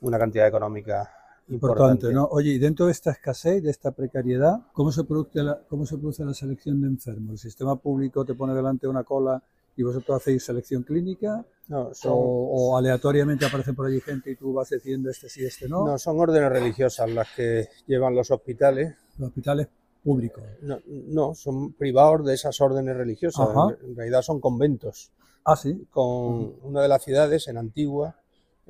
una 0.00 0.18
cantidad 0.18 0.46
económica 0.46 1.10
Importante, 1.48 2.06
importante. 2.06 2.14
¿no? 2.14 2.28
Oye, 2.30 2.50
y 2.50 2.58
dentro 2.58 2.86
de 2.86 2.92
esta 2.92 3.10
escasez, 3.10 3.62
de 3.62 3.70
esta 3.70 3.90
precariedad, 3.90 4.60
¿cómo 4.72 4.92
se, 4.92 5.02
produce 5.04 5.42
la, 5.42 5.60
¿cómo 5.68 5.84
se 5.84 5.98
produce 5.98 6.24
la 6.24 6.32
selección 6.32 6.80
de 6.80 6.88
enfermos? 6.88 7.32
¿El 7.32 7.38
sistema 7.38 7.76
público 7.76 8.24
te 8.24 8.34
pone 8.34 8.54
delante 8.54 8.86
una 8.86 9.02
cola 9.02 9.42
y 9.76 9.82
vosotros 9.82 10.20
hacéis 10.20 10.44
selección 10.44 10.84
clínica? 10.84 11.44
No, 11.66 11.92
son, 11.92 12.12
O, 12.12 12.16
o 12.16 12.78
aleatoriamente 12.78 13.46
aparece 13.46 13.72
por 13.72 13.86
allí 13.86 14.00
gente 14.00 14.30
y 14.30 14.36
tú 14.36 14.52
vas 14.52 14.70
decidiendo 14.70 15.10
este 15.10 15.28
sí, 15.28 15.44
este 15.44 15.68
no? 15.68 15.84
no, 15.84 15.98
son 15.98 16.20
órdenes 16.20 16.50
religiosas 16.50 17.10
las 17.10 17.28
que 17.34 17.68
llevan 17.86 18.14
los 18.14 18.30
hospitales. 18.30 18.94
Los 19.18 19.28
hospitales 19.28 19.68
públicos. 20.04 20.44
No, 20.62 20.78
no, 20.86 21.34
son 21.34 21.72
privados 21.72 22.24
de 22.26 22.34
esas 22.34 22.60
órdenes 22.60 22.96
religiosas. 22.96 23.48
Ajá. 23.48 23.76
En, 23.82 23.90
en 23.90 23.96
realidad 23.96 24.22
son 24.22 24.40
conventos. 24.40 25.10
Ah, 25.44 25.56
sí. 25.56 25.86
con 25.90 26.54
una 26.62 26.82
de 26.82 26.88
las 26.88 27.02
ciudades, 27.02 27.48
en 27.48 27.56
Antigua, 27.56 28.19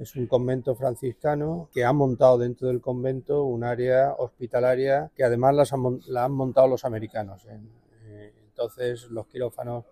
es 0.00 0.16
un 0.16 0.26
convento 0.26 0.74
franciscano 0.74 1.68
que 1.72 1.84
han 1.84 1.94
montado 1.96 2.38
dentro 2.38 2.68
del 2.68 2.80
convento 2.80 3.44
un 3.44 3.64
área 3.64 4.14
hospitalaria 4.18 5.10
que 5.14 5.24
además 5.24 5.54
las 5.54 5.72
han 5.72 6.00
la 6.06 6.24
han 6.24 6.32
montado 6.32 6.68
los 6.68 6.84
americanos. 6.84 7.44
¿eh? 7.46 7.60
Eh, 8.04 8.32
Entonces 8.48 9.10
los 9.10 9.26
quirófanos 9.26 9.84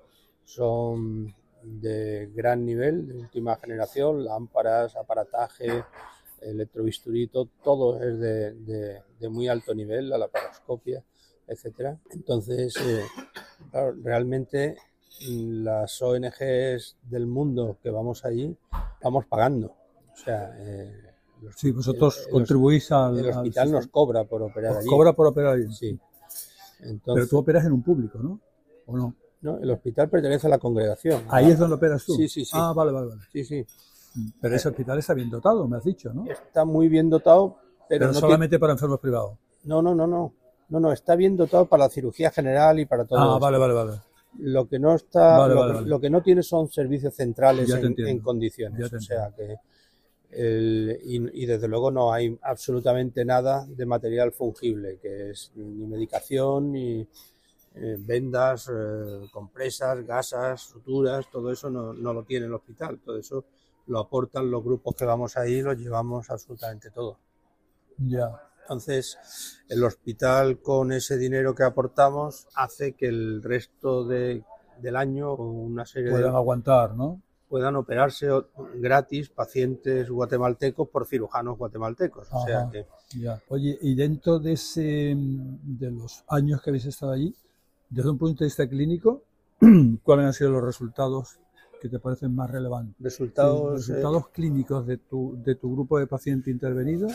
son 0.45 1.35
de 1.63 2.31
gran 2.35 2.65
nivel, 2.65 3.07
de 3.07 3.15
última 3.19 3.57
generación, 3.57 4.25
lámparas, 4.25 4.97
aparataje, 4.97 5.85
electrobisturí, 6.41 7.27
to- 7.27 7.49
todo 7.63 8.01
es 8.03 8.19
de, 8.19 9.03
muy 9.29 9.49
alto 9.49 9.75
nivel, 9.75 10.09
la 10.09 10.17
laparoscopia, 10.19 11.05
etcétera. 11.47 11.99
Entonces, 12.11 12.75
eh, 12.77 13.03
realmente 14.03 14.77
mm, 15.29 15.65
las 15.65 16.01
ONGs 16.01 16.97
del 17.03 17.27
mundo 17.27 17.77
que 17.83 17.91
vamos 17.91 18.25
allí 18.25 18.57
vamos 19.03 19.27
pagando. 19.27 19.75
O 20.21 20.25
sea, 20.25 20.55
eh, 20.59 21.05
Sí, 21.55 21.71
vosotros 21.71 22.19
el- 22.19 22.25
el- 22.27 22.31
contribuís 22.33 22.91
al, 22.91 23.19
el 23.19 23.27
al 23.27 23.39
hospital 23.39 23.71
nos 23.71 23.87
cobra 23.87 24.25
por 24.25 24.43
operar 24.43 24.77
allí. 24.77 24.89
cobra 24.89 25.13
por 25.13 25.27
operar 25.29 25.55
allí. 25.55 25.73
Sí. 25.73 25.99
Pero 26.79 26.91
Entonces, 26.91 27.29
tú 27.29 27.39
operas 27.39 27.65
en 27.65 27.73
un 27.73 27.83
público, 27.83 28.19
¿no? 28.19 28.41
¿O 28.87 28.97
no? 28.97 29.15
no, 29.41 29.59
el 29.59 29.71
hospital 29.71 30.09
pertenece 30.09 30.49
a 30.49 30.51
la 30.51 30.59
congregación. 30.59 31.23
Ahí 31.29 31.51
es 31.51 31.59
donde 31.59 31.77
operas 31.77 32.05
tú. 32.05 32.15
Sí, 32.17 32.29
sí, 32.29 32.45
sí. 32.45 32.51
Ah, 32.55 32.73
vale, 32.75 32.91
vale, 32.91 33.09
vale. 33.09 33.21
Sí, 33.33 33.45
sí. 33.45 33.65
Pero 34.41 34.57
ese 34.57 34.69
hospital 34.69 34.99
está 34.99 35.15
bien 35.15 35.31
dotado, 35.31 35.69
me 35.69 35.77
has 35.77 35.85
dicho, 35.85 36.13
¿no? 36.13 36.27
Está 36.27 36.65
muy 36.65 36.89
bien 36.89 37.09
dotado 37.09 37.57
Pero, 37.89 38.13
solamente 38.13 38.59
para 38.59 38.73
enfermos 38.73 38.99
privados. 38.99 39.39
No, 39.65 39.81
no, 39.81 39.95
no, 39.95 40.07
no. 40.07 40.35
No, 40.71 40.81
no, 40.81 40.93
está 40.93 41.15
bien 41.15 41.37
dotado 41.37 41.67
para 41.67 41.85
la 41.85 41.91
cirugía 41.91 42.31
general 42.31 42.79
y 42.81 42.85
para 42.87 43.05
todo. 43.07 43.19
Ah, 43.19 43.39
vale, 43.39 43.59
vale, 43.59 43.75
vale. 43.75 43.93
Lo 44.39 44.69
que 44.69 44.79
no 44.79 44.95
está, 44.95 45.49
lo, 45.49 45.99
que 46.01 46.11
no 46.11 46.21
tiene 46.23 46.43
son 46.43 46.69
servicios 46.69 47.15
centrales 47.15 47.71
en, 47.71 48.19
condiciones. 48.21 48.93
O 48.93 49.01
sea 49.01 49.33
que 49.35 49.57
y, 50.31 51.47
desde 51.47 51.69
luego 51.69 51.91
no 51.91 52.13
hay 52.13 52.39
absolutamente 52.43 53.25
nada 53.25 53.67
de 53.67 53.87
material 53.87 54.33
fungible, 54.33 54.99
que 55.01 55.31
es 55.31 55.53
ni 55.55 55.87
medicación, 55.87 56.73
ni 56.73 57.01
eh, 57.75 57.97
vendas, 57.99 58.69
eh, 58.69 59.29
compresas, 59.33 60.05
gasas, 60.07 60.61
suturas, 60.61 61.31
todo 61.31 61.51
eso 61.51 61.71
no, 61.71 61.93
no, 61.95 62.13
lo 62.13 62.25
tiene 62.25 62.47
el 62.47 62.55
hospital, 62.55 63.01
todo 63.01 63.19
eso 63.19 63.45
lo 63.87 64.01
aportan 64.01 64.51
los 64.51 64.63
grupos 64.63 64.95
que 64.95 65.05
vamos 65.05 65.37
ahí, 65.37 65.63
lo 65.63 65.73
llevamos 65.73 66.29
absolutamente 66.31 66.91
todo. 66.91 67.19
Ya. 67.97 68.43
Entonces, 68.63 69.19
el 69.69 69.83
hospital 69.83 70.61
con 70.61 70.93
ese 70.93 71.17
dinero 71.17 71.55
que 71.55 71.63
aportamos 71.63 72.49
hace 72.55 72.93
que 72.93 73.07
el 73.07 73.43
resto 73.43 74.05
de, 74.05 74.45
del 74.79 74.97
año 74.97 75.35
una 75.35 75.87
serie 75.87 76.11
puedan 76.11 76.35
aguantar, 76.35 76.95
¿no? 76.95 77.23
Puedan 77.49 77.77
operarse 77.77 78.29
gratis 78.75 79.31
pacientes 79.31 80.09
guatemaltecos 80.11 80.89
por 80.89 81.07
cirujanos 81.07 81.57
guatemaltecos. 81.57 82.29
o 82.31 82.45
sea 82.45 82.69
que... 82.71 82.87
Ya. 83.19 83.41
Oye, 83.49 83.79
y 83.81 83.95
dentro 83.95 84.39
de 84.39 84.53
ese 84.53 85.15
de 85.17 85.91
los 85.91 86.25
años 86.29 86.61
que 86.61 86.71
habéis 86.71 86.85
estado 86.85 87.13
allí, 87.13 87.35
desde 87.89 88.11
un 88.11 88.19
punto 88.19 88.45
de 88.45 88.49
vista 88.49 88.69
clínico, 88.69 89.23
¿cuáles 90.03 90.27
han 90.27 90.33
sido 90.35 90.51
los 90.51 90.63
resultados 90.63 91.39
que 91.81 91.89
te 91.89 91.99
parecen 91.99 92.35
más 92.35 92.51
relevantes? 92.51 92.97
Resultados, 93.01 93.89
eh, 93.89 93.93
resultados 93.95 94.29
clínicos 94.29 94.87
de 94.87 94.99
tu, 94.99 95.41
de 95.43 95.55
tu 95.55 95.73
grupo 95.73 95.99
de 95.99 96.07
pacientes 96.07 96.53
intervenidos 96.53 97.13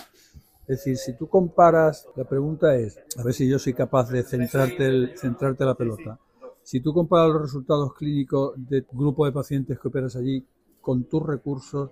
es 0.67 0.77
decir, 0.77 0.97
si 0.97 1.13
tú 1.13 1.27
comparas, 1.27 2.07
la 2.15 2.23
pregunta 2.23 2.75
es, 2.75 2.97
a 3.17 3.23
ver 3.23 3.33
si 3.33 3.49
yo 3.49 3.59
soy 3.59 3.73
capaz 3.73 4.09
de 4.09 4.23
centrarte, 4.23 4.87
el, 4.87 5.17
centrarte 5.17 5.65
la 5.65 5.75
pelota. 5.75 6.19
Si 6.63 6.79
tú 6.79 6.93
comparas 6.93 7.29
los 7.29 7.41
resultados 7.41 7.93
clínicos 7.93 8.53
del 8.55 8.85
grupo 8.91 9.25
de 9.25 9.31
pacientes 9.31 9.79
que 9.79 9.87
operas 9.87 10.15
allí 10.15 10.45
con 10.81 11.03
tus 11.05 11.23
recursos, 11.23 11.91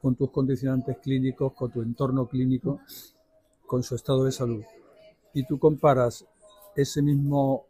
con 0.00 0.14
tus 0.14 0.30
condicionantes 0.30 0.98
clínicos, 0.98 1.52
con 1.52 1.70
tu 1.70 1.82
entorno 1.82 2.26
clínico, 2.26 2.80
con 3.66 3.82
su 3.82 3.94
estado 3.94 4.24
de 4.24 4.32
salud, 4.32 4.62
y 5.34 5.46
tú 5.46 5.58
comparas 5.58 6.26
ese 6.76 7.02
mismo 7.02 7.66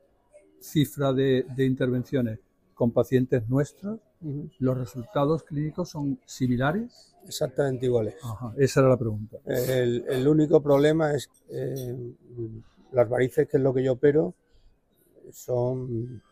cifra 0.61 1.13
de, 1.13 1.47
de 1.57 1.65
intervenciones 1.65 2.39
con 2.75 2.93
pacientes 2.93 3.49
nuestros, 3.49 4.01
¿los 4.59 4.79
resultados 4.79 5.43
clínicos 5.43 5.91
son 5.91 6.19
similares? 6.25 7.15
Exactamente 7.27 7.87
iguales. 7.87 8.15
esa 8.57 8.81
era 8.81 8.89
la 8.89 8.97
pregunta. 8.97 9.37
El, 9.45 10.27
único 10.27 10.63
problema 10.63 11.15
es 11.15 11.29
eh, 11.51 12.15
las 12.93 13.09
varices, 13.09 13.49
que 13.49 13.59
es 13.59 13.63
lo 13.63 13.75
que 13.75 13.85
yo 13.85 13.93
opero, 13.93 14.35
son 15.31 16.23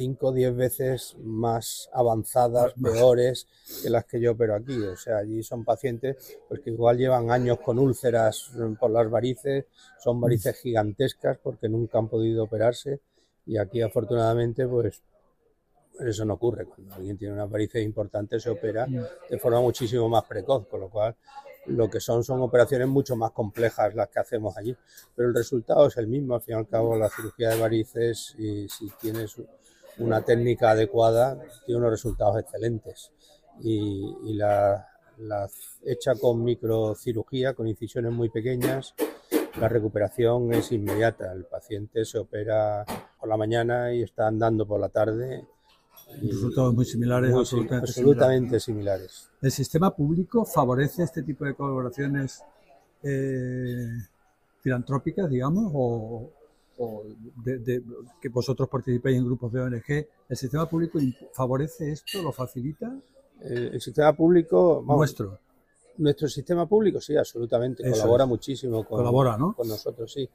5 0.00 0.28
o 0.28 0.32
10 0.32 0.56
veces 0.56 1.14
más 1.22 1.90
avanzadas, 1.92 2.72
peores 2.82 3.46
que 3.82 3.90
las 3.90 4.06
que 4.06 4.18
yo 4.18 4.32
opero 4.32 4.54
aquí. 4.54 4.82
O 4.82 4.96
sea, 4.96 5.18
allí 5.18 5.42
son 5.42 5.62
pacientes 5.62 6.38
pues, 6.48 6.60
que 6.60 6.70
igual 6.70 6.96
llevan 6.96 7.30
años 7.30 7.58
con 7.60 7.78
úlceras 7.78 8.50
por 8.80 8.90
las 8.90 9.10
varices, 9.10 9.66
son 10.02 10.18
varices 10.18 10.56
gigantescas 10.56 11.36
porque 11.42 11.68
nunca 11.68 11.98
han 11.98 12.08
podido 12.08 12.44
operarse 12.44 13.00
y 13.44 13.58
aquí 13.58 13.82
afortunadamente 13.82 14.66
pues 14.66 15.02
eso 15.98 16.24
no 16.24 16.32
ocurre. 16.32 16.64
Cuando 16.64 16.94
alguien 16.94 17.18
tiene 17.18 17.34
una 17.34 17.44
varices 17.44 17.84
importante 17.84 18.40
se 18.40 18.48
opera 18.48 18.86
de 18.86 19.38
forma 19.38 19.60
muchísimo 19.60 20.08
más 20.08 20.24
precoz, 20.24 20.66
con 20.66 20.80
lo 20.80 20.88
cual 20.88 21.14
lo 21.66 21.90
que 21.90 22.00
son 22.00 22.24
son 22.24 22.40
operaciones 22.40 22.88
mucho 22.88 23.16
más 23.16 23.32
complejas 23.32 23.94
las 23.94 24.08
que 24.08 24.18
hacemos 24.18 24.56
allí. 24.56 24.74
Pero 25.14 25.28
el 25.28 25.34
resultado 25.34 25.88
es 25.88 25.96
el 25.98 26.06
mismo, 26.06 26.36
al 26.36 26.40
fin 26.40 26.54
y 26.54 26.58
al 26.58 26.68
cabo 26.68 26.96
la 26.96 27.10
cirugía 27.10 27.50
de 27.50 27.60
varices, 27.60 28.34
y 28.38 28.66
si 28.66 28.88
tienes 28.98 29.36
una 29.98 30.22
técnica 30.22 30.70
adecuada, 30.70 31.38
tiene 31.66 31.80
unos 31.80 31.90
resultados 31.90 32.38
excelentes. 32.40 33.12
Y, 33.62 34.34
la, 34.34 34.88
la 35.18 35.48
hecha 35.84 36.14
con 36.14 36.42
microcirugía, 36.42 37.54
con 37.54 37.68
incisiones 37.68 38.12
muy 38.12 38.30
pequeñas, 38.30 38.94
la 39.60 39.68
recuperación 39.68 40.52
es 40.54 40.72
inmediata. 40.72 41.32
El 41.32 41.44
paciente 41.44 42.04
se 42.04 42.18
opera 42.18 42.84
por 43.18 43.28
la 43.28 43.36
mañana 43.36 43.92
y 43.92 44.02
está 44.02 44.26
andando 44.28 44.66
por 44.66 44.80
la 44.80 44.88
tarde 44.88 45.46
resultados 46.22 46.74
muy 46.74 46.84
similares, 46.84 47.34
absolutamente, 47.34 48.60
similares. 48.60 49.30
¿El 49.40 49.50
sistema 49.50 49.94
público 49.94 50.44
favorece 50.44 51.02
este 51.02 51.22
tipo 51.22 51.44
de 51.44 51.54
colaboraciones 51.54 52.42
eh, 53.02 53.88
filantrópicas, 54.60 55.30
digamos, 55.30 55.70
o, 55.74 56.30
de, 57.44 57.82
que 58.20 58.28
vosotros 58.28 58.68
participéis 58.68 59.18
en 59.18 59.24
grupos 59.24 59.52
de 59.52 59.60
ONG? 59.60 60.06
¿El 60.28 60.36
sistema 60.36 60.68
público 60.68 60.98
favorece 61.32 61.92
esto, 61.92 62.22
lo 62.22 62.32
facilita? 62.32 62.94
El, 63.40 63.80
sistema 63.80 64.12
público... 64.12 64.84
Nuestro. 64.86 65.38
Nuestro 65.98 66.28
sistema 66.28 66.66
público, 66.66 67.00
sí, 67.00 67.16
absolutamente. 67.16 67.88
colabora 67.90 68.26
muchísimo 68.26 68.84
con, 68.84 68.98
Colabora, 68.98 69.36
¿no? 69.36 69.54
con 69.54 69.68
nosotros, 69.68 70.12
sí. 70.12 70.28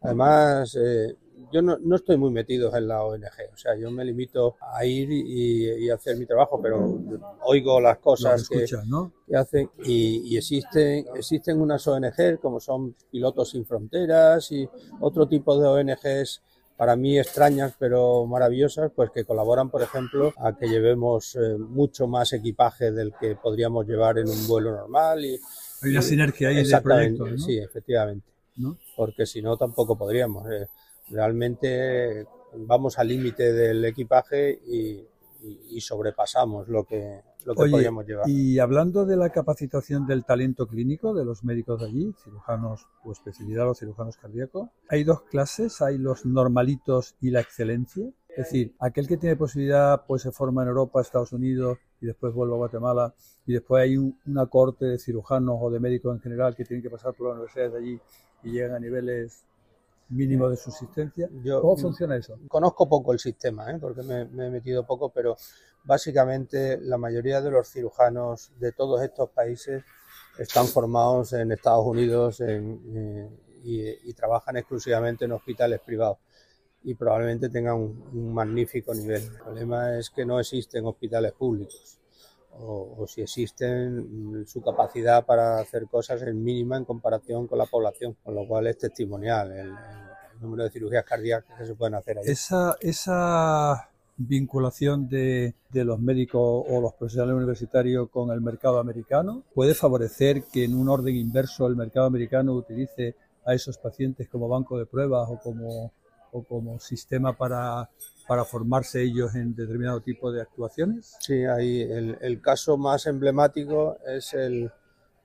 Además, 0.00 0.76
eh, 0.80 1.16
yo 1.52 1.62
no, 1.62 1.78
no, 1.78 1.96
estoy 1.96 2.16
muy 2.16 2.30
metido 2.30 2.74
en 2.76 2.88
la 2.88 3.02
ONG, 3.02 3.52
o 3.52 3.56
sea, 3.56 3.76
yo 3.76 3.90
me 3.90 4.04
limito 4.04 4.56
a 4.60 4.84
ir 4.84 5.10
y, 5.10 5.84
y 5.84 5.90
hacer 5.90 6.16
mi 6.16 6.26
trabajo, 6.26 6.60
pero 6.62 6.98
oigo 7.44 7.80
las 7.80 7.98
cosas 7.98 8.48
que, 8.48 8.64
que, 8.64 9.36
hacen 9.36 9.70
y, 9.84 10.32
y, 10.32 10.36
existen, 10.36 11.06
existen 11.14 11.60
unas 11.60 11.86
ONG 11.86 12.38
como 12.40 12.60
son 12.60 12.94
Pilotos 13.10 13.50
Sin 13.50 13.64
Fronteras 13.64 14.52
y 14.52 14.68
otro 15.00 15.26
tipo 15.26 15.58
de 15.58 15.66
ONGs 15.66 16.42
para 16.80 16.96
mí 16.96 17.18
extrañas 17.18 17.74
pero 17.78 18.24
maravillosas, 18.24 18.90
pues 18.96 19.10
que 19.10 19.26
colaboran, 19.26 19.68
por 19.68 19.82
ejemplo, 19.82 20.32
a 20.38 20.56
que 20.56 20.66
llevemos 20.66 21.36
eh, 21.36 21.58
mucho 21.58 22.06
más 22.06 22.32
equipaje 22.32 22.90
del 22.90 23.12
que 23.20 23.36
podríamos 23.36 23.86
llevar 23.86 24.16
en 24.16 24.26
un 24.26 24.48
vuelo 24.48 24.70
normal. 24.74 25.22
Y, 25.22 25.38
Hay 25.82 25.90
una 25.90 26.00
sinergia 26.00 26.48
ahí 26.48 26.60
en 26.60 26.74
el 26.74 26.82
proyecto, 26.82 27.26
¿no? 27.26 27.36
Sí, 27.36 27.58
efectivamente. 27.58 28.26
¿No? 28.56 28.78
Porque 28.96 29.26
si 29.26 29.42
no, 29.42 29.58
tampoco 29.58 29.98
podríamos. 29.98 30.50
Eh, 30.50 30.68
realmente 31.10 32.24
vamos 32.54 32.98
al 32.98 33.08
límite 33.08 33.52
del 33.52 33.84
equipaje 33.84 34.50
y, 34.66 35.06
sobrepasamos 35.82 36.66
lo 36.68 36.84
que, 36.84 37.20
lo 37.44 37.54
que 37.54 37.70
podríamos 37.70 38.06
llevar. 38.06 38.28
Y 38.28 38.58
hablando 38.58 39.06
de 39.06 39.16
la 39.16 39.30
capacitación 39.30 40.06
del 40.06 40.24
talento 40.24 40.66
clínico 40.66 41.14
de 41.14 41.24
los 41.24 41.44
médicos 41.44 41.80
de 41.80 41.86
allí, 41.86 42.14
cirujanos 42.22 42.86
o 43.04 43.12
especialidad, 43.12 43.64
los 43.64 43.78
cirujanos 43.78 44.16
cardíacos, 44.16 44.68
hay 44.88 45.04
dos 45.04 45.22
clases, 45.22 45.80
hay 45.82 45.98
los 45.98 46.26
normalitos 46.26 47.16
y 47.20 47.30
la 47.30 47.40
excelencia. 47.40 48.10
Es 48.28 48.44
decir, 48.44 48.74
aquel 48.78 49.08
que 49.08 49.16
tiene 49.16 49.36
posibilidad 49.36 50.04
pues 50.06 50.22
se 50.22 50.30
forma 50.30 50.62
en 50.62 50.68
Europa, 50.68 51.00
Estados 51.00 51.32
Unidos 51.32 51.78
y 52.00 52.06
después 52.06 52.32
vuelve 52.32 52.54
a 52.54 52.58
Guatemala 52.58 53.14
y 53.44 53.54
después 53.54 53.82
hay 53.82 53.96
una 53.96 54.46
corte 54.46 54.84
de 54.86 54.98
cirujanos 54.98 55.58
o 55.60 55.70
de 55.70 55.80
médicos 55.80 56.14
en 56.14 56.22
general 56.22 56.54
que 56.54 56.64
tienen 56.64 56.82
que 56.82 56.90
pasar 56.90 57.12
por 57.14 57.28
las 57.28 57.34
universidades 57.34 57.72
de 57.72 57.78
allí 57.78 58.00
y 58.44 58.52
llegan 58.52 58.74
a 58.74 58.78
niveles 58.78 59.44
mínimo 60.10 60.48
de 60.48 60.56
subsistencia. 60.56 61.28
¿Cómo 61.60 61.76
funciona 61.76 62.16
eso? 62.16 62.38
Conozco 62.48 62.88
poco 62.88 63.12
el 63.12 63.18
sistema, 63.18 63.70
¿eh? 63.70 63.78
porque 63.80 64.02
me, 64.02 64.22
he 64.22 64.50
metido 64.50 64.84
poco, 64.84 65.10
pero 65.10 65.36
básicamente 65.84 66.78
la 66.80 66.98
mayoría 66.98 67.40
de 67.40 67.50
los 67.50 67.68
cirujanos 67.68 68.52
de 68.58 68.72
todos 68.72 69.02
estos 69.02 69.30
países 69.30 69.84
están 70.38 70.66
formados 70.66 71.32
en 71.32 71.52
Estados 71.52 71.84
Unidos 71.84 72.40
eh, 72.40 73.28
y, 73.62 74.14
trabajan 74.14 74.56
exclusivamente 74.56 75.24
en 75.24 75.32
hospitales 75.32 75.80
privados 75.80 76.18
y 76.82 76.94
probablemente 76.94 77.48
tengan 77.48 77.76
un, 77.76 78.32
magnífico 78.32 78.94
nivel. 78.94 79.22
El 79.22 79.32
problema 79.34 79.98
es 79.98 80.10
que 80.10 80.24
no 80.24 80.40
existen 80.40 80.86
hospitales 80.86 81.32
públicos. 81.32 81.98
O, 82.52 83.06
si 83.06 83.22
existen, 83.22 84.44
su 84.46 84.60
capacidad 84.60 85.24
para 85.24 85.60
hacer 85.60 85.86
cosas 85.86 86.20
es 86.22 86.34
mínima 86.34 86.76
en 86.76 86.84
comparación 86.84 87.46
con 87.46 87.58
la 87.58 87.66
población, 87.66 88.16
con 88.22 88.34
lo 88.34 88.46
cual 88.46 88.66
es 88.66 88.78
testimonial 88.78 89.52
el, 89.52 89.74
número 90.40 90.64
de 90.64 90.70
cirugías 90.70 91.04
cardíacas 91.04 91.58
que 91.58 91.66
se 91.66 91.74
pueden 91.74 91.94
hacer 91.94 92.18
ahí. 92.18 92.24
Esa, 92.26 93.90
vinculación 94.22 95.08
de, 95.08 95.54
los 95.72 95.98
médicos 95.98 96.42
o 96.68 96.80
los 96.80 96.92
profesionales 96.94 97.36
universitarios 97.36 98.10
con 98.10 98.30
el 98.30 98.40
mercado 98.42 98.78
americano 98.78 99.44
puede 99.54 99.74
favorecer 99.74 100.44
que 100.52 100.64
en 100.64 100.74
un 100.74 100.90
orden 100.90 101.16
inverso 101.16 101.66
el 101.66 101.74
mercado 101.74 102.06
americano 102.06 102.52
utilice 102.52 103.16
a 103.46 103.54
esos 103.54 103.78
pacientes 103.78 104.28
como 104.28 104.46
banco 104.46 104.78
de 104.78 104.84
pruebas 104.84 105.26
o 105.30 105.38
como, 105.40 105.92
o 106.32 106.42
como 106.42 106.78
sistema 106.78 107.32
para, 107.32 107.88
para 108.28 108.44
formarse 108.44 109.02
ellos 109.02 109.34
en 109.34 109.54
determinado 109.54 110.02
tipo 110.02 110.30
de 110.30 110.42
actuaciones? 110.42 111.16
Sí, 111.20 111.44
ahí 111.44 111.80
el, 111.80 112.42
caso 112.42 112.76
más 112.76 113.06
emblemático 113.06 113.96
es 114.06 114.34
el 114.34 114.70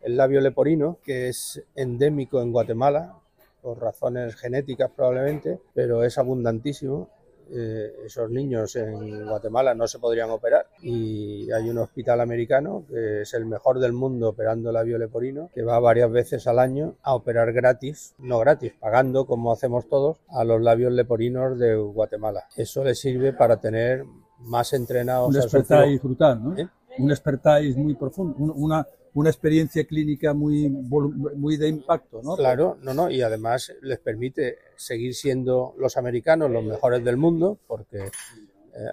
labio 0.06 0.40
leporino, 0.40 1.00
que 1.04 1.28
es 1.28 1.62
endémico 1.76 2.42
en 2.42 2.54
Guatemala, 2.54 3.14
por 3.62 3.82
razones 3.82 4.36
genéticas 4.36 4.92
probablemente, 4.96 5.60
pero 5.74 6.04
es 6.04 6.18
abundantísimo 6.18 7.10
eh, 7.52 7.94
esos 8.06 8.30
niños 8.30 8.76
en 8.76 9.28
Guatemala 9.28 9.74
no 9.74 9.88
se 9.88 10.00
podrían 10.00 10.30
operar 10.30 10.68
y 10.82 11.52
hay 11.52 11.70
un 11.70 11.78
hospital 11.78 12.22
americano 12.22 12.86
que 12.90 13.22
es 13.22 13.34
el 13.34 13.46
mejor 13.46 13.80
del 13.80 13.94
mundo 13.94 14.30
operando 14.30 14.72
labio 14.72 14.98
leporino 14.98 15.50
que 15.54 15.64
va 15.64 15.80
varias 15.80 16.12
veces 16.12 16.48
al 16.48 16.60
año 16.60 16.96
a 17.02 17.16
operar 17.16 17.54
gratis, 17.54 18.16
no 18.20 18.40
gratis, 18.40 18.74
pagando 18.80 19.26
como 19.26 19.52
hacemos 19.52 19.88
todos 19.88 20.18
a 20.30 20.44
los 20.44 20.62
labios 20.62 20.92
leporinos 20.94 21.58
de 21.60 21.76
Guatemala. 21.76 22.46
Eso 22.56 22.84
le 22.84 22.96
sirve 22.96 23.34
para 23.34 23.60
tener 23.60 24.06
más 24.40 24.74
entrenados. 24.74 25.30
Un 25.30 25.38
expertise 25.38 26.02
brutal, 26.02 26.44
¿no? 26.44 26.58
¿Eh? 26.58 26.68
Un 26.98 27.12
expertise 27.12 27.76
muy 27.76 27.96
profundo, 27.96 28.36
una, 28.38 28.88
una 29.16 29.30
experiencia 29.30 29.86
clínica 29.86 30.34
muy, 30.34 30.70
muy 30.70 31.56
de 31.56 31.70
impacto, 31.70 32.22
¿no? 32.22 32.36
Claro, 32.36 32.78
no, 32.82 32.94
no, 32.94 33.10
y 33.10 33.22
además 33.22 33.74
les 33.82 33.98
permite 34.00 34.58
seguir 34.76 35.16
siendo 35.16 35.74
los 35.78 35.96
americanos 35.96 36.52
los 36.52 36.64
mejores 36.64 37.04
del 37.04 37.16
mundo, 37.16 37.58
porque 37.66 38.00
eh, 38.04 38.92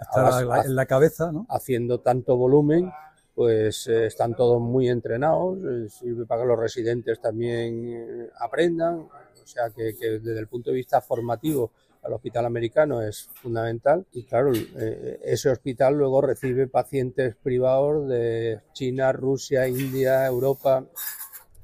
en 0.65 0.77
la 0.77 0.87
cabeza, 0.87 1.33
¿no? 1.33 1.45
Haciendo 1.51 1.99
tanto 1.99 2.37
volumen, 2.37 2.89
pues 3.35 3.89
eh, 3.89 4.07
están 4.07 4.37
todos 4.37 4.61
muy 4.61 4.89
entrenados, 4.89 5.59
eh, 5.59 5.89
sirve 5.91 6.25
para 6.25 6.43
que 6.43 6.49
los 6.49 6.59
residentes 6.59 7.21
también 7.21 8.31
aprendan, 8.39 9.01
o 9.01 9.47
sea 9.47 9.71
que, 9.71 9.97
que 9.99 10.21
desde 10.21 10.39
el 10.39 10.47
punto 10.47 10.71
de 10.71 10.77
vista 10.77 11.01
formativo 11.01 11.73
al 12.03 12.13
hospital 12.13 12.47
americano 12.47 13.01
es 13.01 13.29
fundamental 13.35 14.07
y 14.13 14.25
claro, 14.25 14.53
eh, 14.55 15.21
ese 15.25 15.51
hospital 15.51 15.95
luego 15.95 16.21
recibe 16.21 16.67
pacientes 16.67 17.37
privados 17.37 18.09
de 18.09 18.61
China, 18.73 19.13
Rusia, 19.13 19.69
India, 19.69 20.27
Europa. 20.27 20.85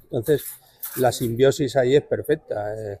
Entonces, 0.03 0.45
la 0.97 1.11
simbiosis 1.11 1.75
ahí 1.75 1.95
es 1.95 2.03
perfecta. 2.03 2.73
Eh, 2.75 2.99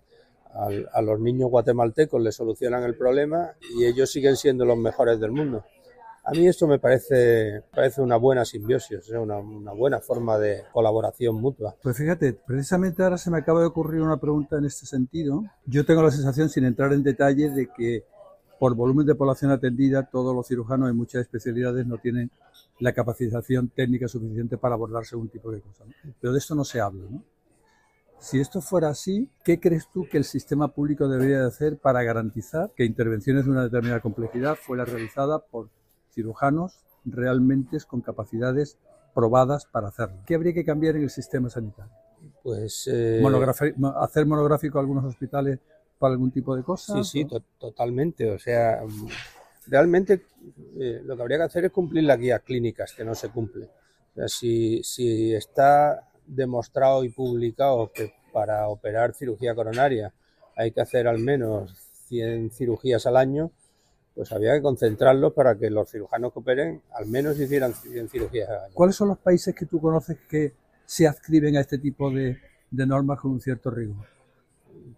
a 0.91 1.01
los 1.01 1.19
niños 1.19 1.49
guatemaltecos 1.49 2.21
les 2.21 2.35
solucionan 2.35 2.83
el 2.83 2.97
problema 2.97 3.53
y 3.77 3.85
ellos 3.85 4.11
siguen 4.11 4.35
siendo 4.35 4.65
los 4.65 4.77
mejores 4.77 5.19
del 5.19 5.31
mundo. 5.31 5.63
A 6.29 6.31
mí 6.31 6.47
esto 6.47 6.67
me 6.67 6.77
parece, 6.77 7.63
parece 7.73 8.01
una 8.01 8.15
buena 8.17 8.45
simbiosis, 8.45 9.09
una, 9.09 9.37
una, 9.37 9.71
buena 9.71 9.99
forma 9.99 10.37
de 10.37 10.63
colaboración 10.71 11.41
mutua. 11.41 11.75
Pues 11.81 11.97
fíjate, 11.97 12.33
precisamente 12.33 13.01
ahora 13.01 13.17
se 13.17 13.31
me 13.31 13.39
acaba 13.39 13.61
de 13.61 13.65
ocurrir 13.65 14.01
una 14.01 14.17
pregunta 14.17 14.59
en 14.59 14.65
este 14.65 14.85
sentido. 14.85 15.43
Yo 15.65 15.87
tengo 15.87 16.03
la 16.03 16.11
sensación, 16.11 16.49
sin 16.49 16.65
entrar 16.65 16.93
en 16.93 17.01
detalle, 17.01 17.49
de 17.49 17.67
que 17.75 18.03
por 18.59 18.75
volumen 18.75 19.07
de 19.07 19.15
población 19.15 19.49
atendida, 19.49 20.07
todos 20.07 20.35
los 20.35 20.47
cirujanos 20.47 20.91
en 20.91 20.97
muchas 20.97 21.21
especialidades 21.21 21.87
no 21.87 21.97
tienen 21.97 22.29
la 22.77 22.93
capacitación 22.93 23.69
técnica 23.69 24.07
suficiente 24.07 24.55
para 24.55 24.75
abordar 24.75 25.05
según 25.05 25.29
tipo 25.29 25.51
de 25.51 25.61
cosas. 25.61 25.87
Pero 26.21 26.31
de 26.31 26.37
esto 26.37 26.53
no 26.53 26.63
se 26.63 26.79
habla, 26.79 27.05
¿no? 27.09 27.23
Si 28.19 28.39
esto 28.39 28.61
fuera 28.61 28.89
así, 28.89 29.29
¿qué 29.43 29.59
crees 29.59 29.87
tú 29.91 30.05
que 30.07 30.17
el 30.17 30.25
sistema 30.25 30.67
público 30.67 31.07
debería 31.07 31.39
de 31.39 31.47
hacer 31.47 31.77
para 31.77 32.03
garantizar 32.03 32.69
que 32.75 32.83
intervenciones 32.83 33.45
de 33.45 33.51
una 33.51 33.63
determinada 33.63 34.01
complejidad 34.01 34.55
fueran 34.55 34.87
realizadas 34.87 35.41
por 35.49 35.69
cirujanos 36.11 36.79
realmente 37.05 37.77
con 37.87 38.01
capacidades 38.01 38.77
probadas 39.13 39.65
para 39.65 39.87
hacerlo. 39.87 40.21
¿Qué 40.25 40.35
habría 40.35 40.53
que 40.53 40.65
cambiar 40.65 40.95
en 40.95 41.03
el 41.03 41.09
sistema 41.09 41.49
sanitario? 41.49 41.91
Pues 42.43 42.89
eh... 42.91 43.21
hacer 43.97 44.25
monográfico 44.25 44.79
algunos 44.79 45.05
hospitales 45.05 45.59
para 45.97 46.13
algún 46.13 46.31
tipo 46.31 46.55
de 46.55 46.63
cosa. 46.63 47.03
Sí, 47.03 47.03
sí, 47.03 47.27
totalmente. 47.57 48.31
O 48.31 48.39
sea, 48.39 48.81
realmente 49.67 50.25
eh, 50.79 51.01
lo 51.03 51.15
que 51.15 51.21
habría 51.21 51.37
que 51.37 51.43
hacer 51.43 51.65
es 51.65 51.71
cumplir 51.71 52.03
las 52.05 52.17
guías 52.17 52.41
clínicas 52.41 52.93
que 52.93 53.03
no 53.03 53.15
se. 53.15 53.27
O 53.27 53.49
sea, 54.15 54.27
si, 54.27 54.81
si 54.83 55.33
está 55.33 56.09
demostrado 56.25 57.03
y 57.03 57.09
publicado 57.09 57.91
que 57.91 58.13
para 58.31 58.67
operar 58.67 59.13
cirugía 59.13 59.55
coronaria 59.55 60.13
hay 60.55 60.71
que 60.71 60.81
hacer 60.81 61.07
al 61.07 61.19
menos 61.19 61.73
100 62.07 62.51
cirugías 62.51 63.05
al 63.05 63.17
año, 63.17 63.51
pues 64.15 64.31
había 64.31 64.53
que 64.53 64.61
concentrarlos 64.61 65.33
para 65.33 65.57
que 65.57 65.69
los 65.69 65.89
cirujanos 65.89 66.33
que 66.33 66.39
operen 66.39 66.81
al 66.93 67.05
menos 67.07 67.39
hicieran 67.39 67.73
100 67.73 68.09
cirugías. 68.09 68.49
¿Cuáles 68.73 68.95
son 68.95 69.09
los 69.09 69.17
países 69.17 69.55
que 69.55 69.65
tú 69.65 69.79
conoces 69.79 70.17
que 70.27 70.53
se 70.85 71.07
adscriben 71.07 71.55
a 71.57 71.61
este 71.61 71.77
tipo 71.77 72.11
de, 72.11 72.37
de 72.71 72.85
normas 72.85 73.19
con 73.19 73.31
un 73.31 73.41
cierto 73.41 73.69
rigor? 73.69 74.07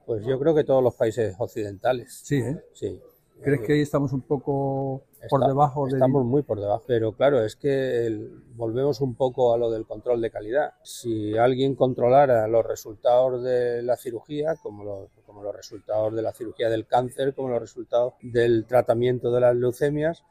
Pues 0.06 0.26
yo 0.26 0.39
creo 0.39 0.56
que 0.56 0.63
todos 0.63 0.84
los 0.84 0.95
países 0.95 1.36
occidentales. 1.38 2.21
Sí, 2.24 2.38
¿eh? 2.38 2.63
Sí. 2.74 3.00
¿Crees 3.43 3.62
que 3.62 3.73
ahí 3.73 3.82
estamos 3.82 4.13
un 4.13 4.21
poco 4.21 5.04
por 5.30 5.45
debajo? 5.45 5.88
De... 5.88 5.93
Estamos 5.93 6.25
muy 6.25 6.43
por 6.43 6.60
debajo, 6.60 6.84
pero 6.88 7.13
claro, 7.13 7.43
es 7.43 7.56
que 7.56 8.30
volvemos 8.56 9.01
un 9.01 9.15
poco 9.15 9.54
a 9.54 9.58
lo 9.58 9.71
del 9.71 9.86
control 9.86 10.21
de 10.21 10.30
calidad. 10.30 10.73
Si 10.84 11.38
alguien 11.38 11.75
controlara 11.75 12.47
los 12.47 12.65
resultados 12.65 13.43
de 13.43 13.82
la 13.82 13.97
cirugía, 13.97 14.56
como 14.62 14.84
los, 14.84 15.10
como 15.25 15.43
los 15.43 15.56
resultados 15.56 16.13
de 16.15 16.21
la 16.21 16.34
cirugía 16.34 16.69
del 16.69 16.86
cáncer, 16.86 17.34
como 17.34 17.49
los 17.49 17.62
resultados 17.62 18.13
del 18.21 18.65
tratamiento 18.65 19.32
de 19.32 19.41
las 19.41 19.56
leucemias, 19.56 20.23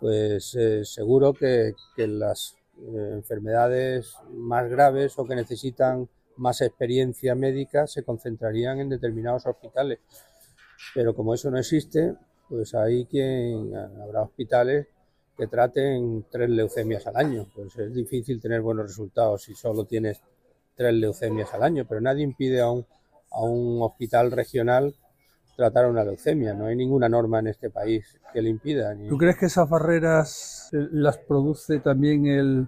pues 0.00 0.54
eh, 0.54 0.84
seguro 0.84 1.32
que, 1.32 1.74
que 1.94 2.06
las 2.06 2.56
eh, 2.78 3.10
enfermedades 3.12 4.14
más 4.30 4.68
graves 4.68 5.18
o 5.18 5.26
que 5.26 5.34
necesitan 5.34 6.08
más 6.36 6.60
experiencia 6.60 7.34
médica 7.34 7.86
se 7.86 8.02
concentrarían 8.02 8.80
en 8.80 8.88
determinados 8.90 9.46
hospitales. 9.46 10.00
Pero 10.94 11.14
como 11.14 11.34
eso 11.34 11.50
no 11.50 11.58
existe, 11.58 12.14
pues 12.48 12.74
hay 12.74 13.06
quien 13.06 13.74
habrá 13.74 14.22
hospitales 14.22 14.86
que 15.36 15.46
traten 15.46 16.24
tres 16.30 16.48
leucemias 16.48 17.06
al 17.06 17.16
año. 17.16 17.46
Pues 17.54 17.76
es 17.78 17.92
difícil 17.92 18.40
tener 18.40 18.62
buenos 18.62 18.86
resultados 18.86 19.42
si 19.42 19.54
solo 19.54 19.84
tienes 19.84 20.22
tres 20.74 20.94
leucemias 20.94 21.52
al 21.54 21.62
año, 21.62 21.84
pero 21.88 22.00
nadie 22.00 22.22
impide 22.22 22.60
a 22.60 22.70
un, 22.70 22.84
hospital 23.82 24.30
regional 24.30 24.94
tratar 25.56 25.86
una 25.86 26.04
leucemia. 26.04 26.54
No 26.54 26.66
hay 26.66 26.76
ninguna 26.76 27.08
norma 27.08 27.40
en 27.40 27.48
este 27.48 27.68
país 27.68 28.18
que 28.32 28.40
le 28.40 28.48
impida. 28.48 28.96
¿Tú 29.08 29.18
crees 29.18 29.36
que 29.36 29.46
esas 29.46 29.68
barreras 29.68 30.70
eh, 30.72 30.88
las 30.92 31.18
produce 31.18 31.80
también 31.80 32.26
el, 32.26 32.66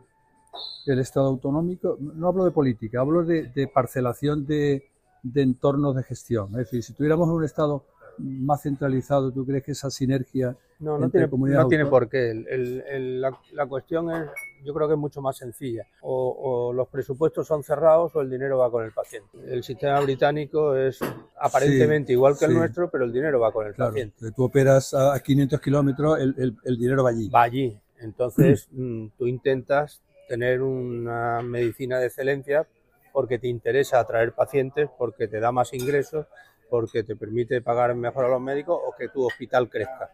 el 0.87 0.99
Estado 0.99 1.27
autonómico? 1.27 1.97
No 2.01 2.29
hablo 2.29 2.45
de 2.45 2.51
política, 2.51 3.01
hablo 3.01 3.25
de, 3.25 3.49
de 3.49 3.67
parcelación 3.67 4.47
de, 4.47 4.91
de 5.23 5.43
entornos 5.43 5.97
de 5.97 6.03
gestión. 6.03 6.51
Es 6.53 6.59
decir, 6.59 6.83
si 6.83 6.93
tuviéramos 6.93 7.29
un 7.29 7.45
Estado 7.45 7.85
más 8.19 8.63
centralizado, 8.63 9.33
¿tú 9.33 9.45
crees 9.47 9.65
que 9.65 9.73
esa 9.73 9.91
sinergia 9.91 10.57
no, 10.81 10.97
no, 10.97 11.11
tiene, 11.11 11.29
no 11.29 11.69
tiene 11.69 11.87
por 11.87 12.09
qué? 12.09 12.31
El, 12.31 13.21
la, 13.21 13.67
cuestión 13.67 14.11
es, 14.13 14.29
yo 14.65 14.73
creo 14.73 14.87
que 14.87 14.95
es 14.95 15.01
mucho 15.01 15.21
más 15.21 15.37
sencilla. 15.37 15.85
O, 16.03 16.73
los 16.73 16.89
presupuestos 16.89 17.47
son 17.47 17.63
cerrados 17.65 18.15
o 18.15 18.21
el 18.21 18.31
dinero 18.31 18.59
va 18.59 18.71
con 18.71 18.85
el 18.85 18.93
paciente. 18.93 19.39
El 19.47 19.65
sistema 19.65 20.01
británico 20.01 20.77
es 20.77 21.01
aparentemente 21.41 22.13
igual 22.13 22.39
que 22.39 22.45
el 22.45 22.55
nuestro, 22.55 22.91
pero 22.91 23.05
el 23.05 23.13
dinero 23.13 23.41
va 23.41 23.53
con 23.53 23.67
el 23.67 23.75
paciente. 23.75 24.31
Tú 24.33 24.45
operas 24.45 24.95
a 24.95 25.19
500 25.19 25.61
kilómetros, 25.61 26.21
el, 26.21 26.57
el, 26.65 26.79
dinero 26.79 27.03
va 27.03 27.11
allí. 27.11 27.29
Va 27.29 27.43
allí. 27.43 27.77
Entonces, 27.99 28.69
mm, 28.73 29.09
tú 29.19 29.27
intentas 29.27 30.01
tener 30.29 30.63
una 30.63 31.43
medicina 31.43 31.99
de 31.99 32.07
excelencia 32.07 32.69
porque 33.13 33.39
te 33.39 33.49
interesa 33.49 33.99
atraer 33.99 34.33
pacientes, 34.33 34.89
porque 34.97 35.27
te 35.27 35.41
da 35.41 35.51
más 35.51 35.73
ingresos 35.73 36.27
porque 36.69 37.03
te 37.03 37.17
permite 37.17 37.63
pagar 37.63 37.95
mejor 37.95 38.27
a 38.27 38.29
los 38.29 38.41
médicos 38.41 38.79
o 38.85 38.95
que 38.97 39.09
tu 39.09 39.27
hospital 39.27 39.69
crezca. 39.69 40.13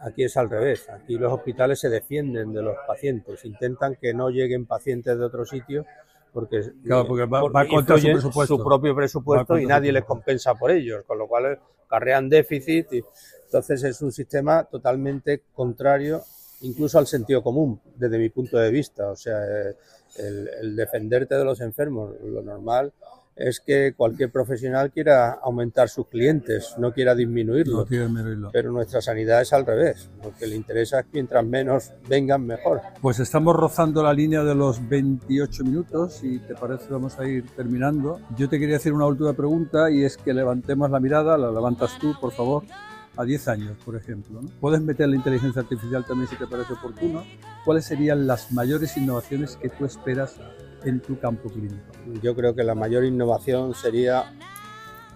Aquí 0.00 0.24
es 0.24 0.36
al 0.36 0.50
revés, 0.50 0.88
aquí 0.88 1.16
los 1.16 1.32
hospitales 1.32 1.80
se 1.80 1.88
defienden 1.88 2.52
de 2.52 2.62
los 2.62 2.76
pacientes, 2.86 3.44
intentan 3.44 3.96
que 3.96 4.12
no 4.12 4.28
lleguen 4.30 4.66
pacientes 4.66 5.18
de 5.18 5.24
otro 5.24 5.44
sitio 5.44 5.84
porque, 6.34 6.62
claro, 6.84 7.06
porque 7.06 7.26
va, 7.26 7.40
contra 7.68 7.96
su, 7.96 8.58
propio 8.62 8.94
presupuesto 8.94 9.56
y 9.56 9.66
nadie 9.66 9.92
les 9.92 10.04
compensa 10.04 10.56
por 10.56 10.72
ellos, 10.72 11.04
con 11.06 11.16
lo 11.16 11.28
cual 11.28 11.60
carrean 11.88 12.28
déficit. 12.28 12.92
Y, 12.92 13.04
entonces 13.44 13.84
es 13.84 14.02
un 14.02 14.10
sistema 14.10 14.64
totalmente 14.64 15.44
contrario 15.54 16.22
incluso 16.62 16.98
al 16.98 17.06
sentido 17.06 17.40
común, 17.40 17.80
desde 17.94 18.18
mi 18.18 18.30
punto 18.30 18.58
de 18.58 18.70
vista. 18.70 19.10
O 19.10 19.16
sea, 19.16 19.38
el, 20.18 20.48
el 20.60 20.74
defenderte 20.74 21.36
de 21.36 21.44
los 21.44 21.60
enfermos, 21.60 22.14
lo 22.20 22.42
normal 22.42 22.92
es 23.36 23.60
que 23.60 23.94
cualquier 23.96 24.30
profesional 24.30 24.90
quiera 24.90 25.32
aumentar 25.32 25.88
sus 25.88 26.06
clientes, 26.06 26.74
no 26.78 26.92
quiera 26.92 27.14
disminuirlos. 27.14 27.88
Pero 28.52 28.72
nuestra 28.72 29.00
sanidad 29.00 29.42
es 29.42 29.52
al 29.52 29.66
revés. 29.66 30.10
Lo 30.22 30.32
que 30.34 30.46
le 30.46 30.56
interesa 30.56 31.00
es 31.00 31.06
que 31.06 31.12
mientras 31.14 31.44
menos 31.44 31.92
vengan, 32.08 32.46
mejor. 32.46 32.80
Pues 33.00 33.18
estamos 33.20 33.56
rozando 33.56 34.02
la 34.02 34.12
línea 34.12 34.42
de 34.44 34.54
los 34.54 34.86
28 34.88 35.64
minutos 35.64 36.20
y 36.22 36.38
te 36.38 36.54
parece 36.54 36.86
vamos 36.90 37.18
a 37.18 37.26
ir 37.26 37.44
terminando. 37.56 38.20
Yo 38.36 38.48
te 38.48 38.58
quería 38.58 38.76
hacer 38.76 38.92
una 38.92 39.06
última 39.06 39.32
pregunta 39.32 39.90
y 39.90 40.04
es 40.04 40.16
que 40.16 40.32
levantemos 40.32 40.90
la 40.90 41.00
mirada, 41.00 41.36
la 41.36 41.50
levantas 41.50 41.98
tú, 41.98 42.14
por 42.20 42.32
favor 42.32 42.64
a 43.16 43.24
10 43.24 43.48
años, 43.48 43.76
por 43.84 43.96
ejemplo. 43.96 44.40
Puedes 44.60 44.80
meter 44.80 45.08
la 45.08 45.16
inteligencia 45.16 45.62
artificial 45.62 46.04
también 46.04 46.28
si 46.28 46.36
te 46.36 46.46
parece 46.46 46.72
oportuno. 46.72 47.24
¿Cuáles 47.64 47.84
serían 47.84 48.26
las 48.26 48.52
mayores 48.52 48.96
innovaciones 48.96 49.56
que 49.56 49.68
tú 49.68 49.84
esperas 49.84 50.40
en 50.84 51.00
tu 51.00 51.18
campo 51.18 51.48
clínico? 51.48 51.92
Yo 52.22 52.34
creo 52.34 52.54
que 52.54 52.64
la 52.64 52.74
mayor 52.74 53.04
innovación 53.04 53.74
sería 53.74 54.32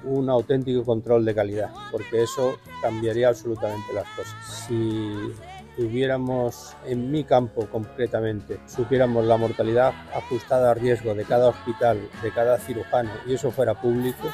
un 0.04 0.30
auténtico 0.30 0.84
control 0.84 1.24
de 1.24 1.34
calidad, 1.34 1.70
porque 1.90 2.22
eso 2.22 2.58
cambiaría 2.82 3.28
absolutamente 3.28 3.92
las 3.92 4.08
cosas. 4.10 4.66
Si 4.66 5.32
tuviéramos 5.76 6.76
en 6.86 7.10
mi 7.10 7.24
campo 7.24 7.66
concretamente, 7.66 8.60
supiéramos 8.66 9.24
la 9.24 9.36
mortalidad 9.36 9.92
ajustada 10.14 10.70
a 10.70 10.74
riesgo 10.74 11.14
de 11.14 11.24
cada 11.24 11.48
hospital, 11.48 12.00
de 12.22 12.32
cada 12.32 12.58
cirujano, 12.58 13.10
y 13.26 13.34
eso 13.34 13.50
fuera 13.50 13.74
público, 13.80 14.28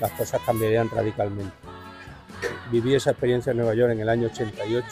las 0.00 0.12
cosas 0.12 0.40
cambiarían 0.44 0.88
radicalmente. 0.90 1.54
Viví 2.70 2.94
esa 2.94 3.10
experiencia 3.10 3.50
en 3.50 3.58
Nueva 3.58 3.74
York 3.74 3.92
en 3.92 4.00
el 4.00 4.08
año 4.08 4.26
88, 4.26 4.86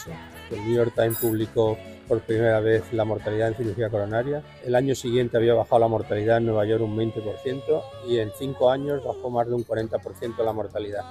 el 0.51 0.63
New 0.65 0.75
York 0.75 0.93
Times 0.95 1.17
publicó 1.17 1.77
por 2.07 2.21
primera 2.21 2.59
vez 2.59 2.91
la 2.93 3.05
mortalidad 3.05 3.49
en 3.49 3.55
cirugía 3.55 3.89
coronaria. 3.89 4.43
El 4.63 4.75
año 4.75 4.95
siguiente 4.95 5.37
había 5.37 5.53
bajado 5.53 5.79
la 5.79 5.87
mortalidad 5.87 6.37
en 6.37 6.45
Nueva 6.45 6.65
York 6.65 6.83
un 6.83 6.97
20% 6.97 7.83
y 8.07 8.19
en 8.19 8.31
cinco 8.37 8.69
años 8.71 9.03
bajó 9.03 9.29
más 9.29 9.47
de 9.47 9.53
un 9.53 9.65
40% 9.65 10.43
la 10.43 10.53
mortalidad, 10.53 11.03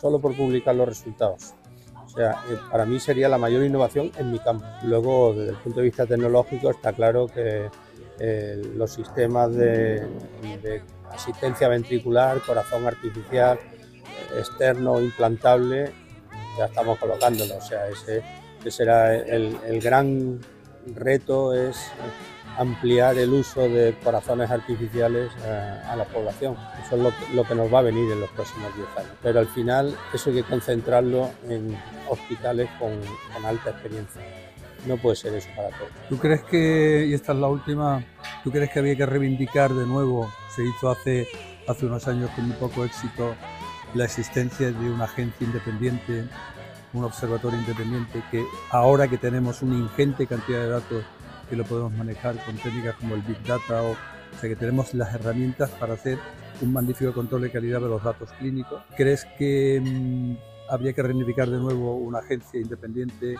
solo 0.00 0.20
por 0.20 0.36
publicar 0.36 0.74
los 0.74 0.88
resultados. 0.88 1.54
O 2.04 2.08
sea, 2.08 2.42
eh, 2.50 2.58
para 2.70 2.84
mí 2.84 2.98
sería 2.98 3.28
la 3.28 3.38
mayor 3.38 3.62
innovación 3.62 4.10
en 4.18 4.32
mi 4.32 4.40
campo. 4.40 4.66
Luego, 4.82 5.32
desde 5.32 5.50
el 5.50 5.56
punto 5.58 5.78
de 5.78 5.84
vista 5.84 6.06
tecnológico, 6.06 6.70
está 6.70 6.92
claro 6.92 7.28
que 7.28 7.68
eh, 8.18 8.60
los 8.74 8.92
sistemas 8.92 9.54
de, 9.54 10.06
asistencia 11.12 11.68
ventricular, 11.68 12.40
corazón 12.40 12.86
artificial, 12.86 13.58
externo, 14.36 15.00
implantable, 15.00 15.92
ya 16.58 16.64
estamos 16.64 16.98
colocándolo. 16.98 17.56
O 17.56 17.60
sea, 17.60 17.88
ese, 17.88 18.22
será 18.68 19.14
el, 19.14 19.56
el, 19.66 19.80
gran 19.80 20.40
reto 20.94 21.54
es 21.54 21.76
ampliar 22.58 23.16
el 23.16 23.32
uso 23.32 23.62
de 23.62 23.94
corazones 24.02 24.50
artificiales 24.50 25.30
eh, 25.44 25.80
a, 25.86 25.96
la 25.96 26.04
población. 26.04 26.56
Eso 26.84 26.96
es 26.96 27.34
lo 27.34 27.44
que, 27.44 27.54
nos 27.54 27.72
va 27.72 27.78
a 27.78 27.82
venir 27.82 28.10
en 28.12 28.20
los 28.20 28.30
próximos 28.30 28.74
10 28.76 28.88
años. 28.98 29.12
Pero 29.22 29.38
al 29.40 29.48
final 29.48 29.96
eso 30.12 30.30
hay 30.30 30.36
que 30.36 30.42
concentrarlo 30.42 31.30
en 31.48 31.76
hospitales 32.08 32.68
con, 32.78 32.92
alta 33.44 33.70
experiencia. 33.70 34.20
No 34.86 34.96
puede 34.96 35.16
ser 35.16 35.34
eso 35.34 35.48
para 35.56 35.68
todos. 35.70 35.90
¿Tú 36.08 36.18
crees 36.18 36.42
que, 36.42 37.06
y 37.08 37.14
esta 37.14 37.32
es 37.32 37.38
la 37.38 37.48
última, 37.48 38.04
¿tú 38.42 38.50
crees 38.50 38.70
que 38.70 38.78
había 38.78 38.96
que 38.96 39.06
reivindicar 39.06 39.72
de 39.72 39.86
nuevo, 39.86 40.30
se 40.54 40.64
hizo 40.64 40.90
hace, 40.90 41.28
hace 41.68 41.86
unos 41.86 42.06
años 42.08 42.30
con 42.30 42.48
muy 42.48 42.56
poco 42.56 42.84
éxito, 42.84 43.34
la 43.94 44.04
existencia 44.04 44.70
de 44.70 44.90
una 44.90 45.04
agencia 45.04 45.46
independiente, 45.46 46.24
un 46.92 47.04
observatorio 47.04 47.58
independiente, 47.58 48.22
que 48.30 48.44
ahora 48.70 49.08
que 49.08 49.18
tenemos 49.18 49.62
una 49.62 49.76
ingente 49.76 50.26
cantidad 50.26 50.60
de 50.60 50.68
datos 50.68 51.04
que 51.48 51.56
lo 51.56 51.64
podemos 51.64 51.92
manejar 51.92 52.36
con 52.44 52.56
técnicas 52.56 52.94
como 52.96 53.14
el 53.14 53.22
Big 53.22 53.42
Data 53.42 53.82
o, 53.82 53.96
sea 54.40 54.48
que 54.48 54.56
tenemos 54.56 54.94
las 54.94 55.12
herramientas 55.12 55.70
para 55.70 55.94
hacer 55.94 56.18
un 56.60 56.72
magnífico 56.72 57.12
control 57.12 57.42
de 57.42 57.50
calidad 57.50 57.80
de 57.80 57.88
los 57.88 58.02
datos 58.02 58.30
clínicos. 58.38 58.82
¿Crees 58.96 59.26
que 59.36 59.80
mm, 59.82 60.36
habría 60.70 60.92
que 60.92 61.02
reivindicar 61.02 61.50
de 61.50 61.58
nuevo 61.58 61.96
una 61.96 62.20
agencia 62.20 62.60
independiente 62.60 63.34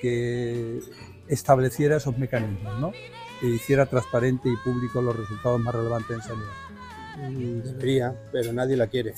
que 0.00 0.80
estableciera 1.26 1.96
esos 1.96 2.16
mecanismos, 2.16 2.78
¿no? 2.78 2.92
que 3.40 3.48
hiciera 3.48 3.86
transparente 3.86 4.48
y 4.48 4.56
público 4.56 5.00
los 5.00 5.16
resultados 5.16 5.60
más 5.60 5.74
relevantes 5.74 6.16
en 6.16 6.22
sanidad? 6.22 6.79
Debería, 7.18 8.14
pero 8.32 8.52
nadie 8.52 8.76
la 8.76 8.86
quiere. 8.86 9.14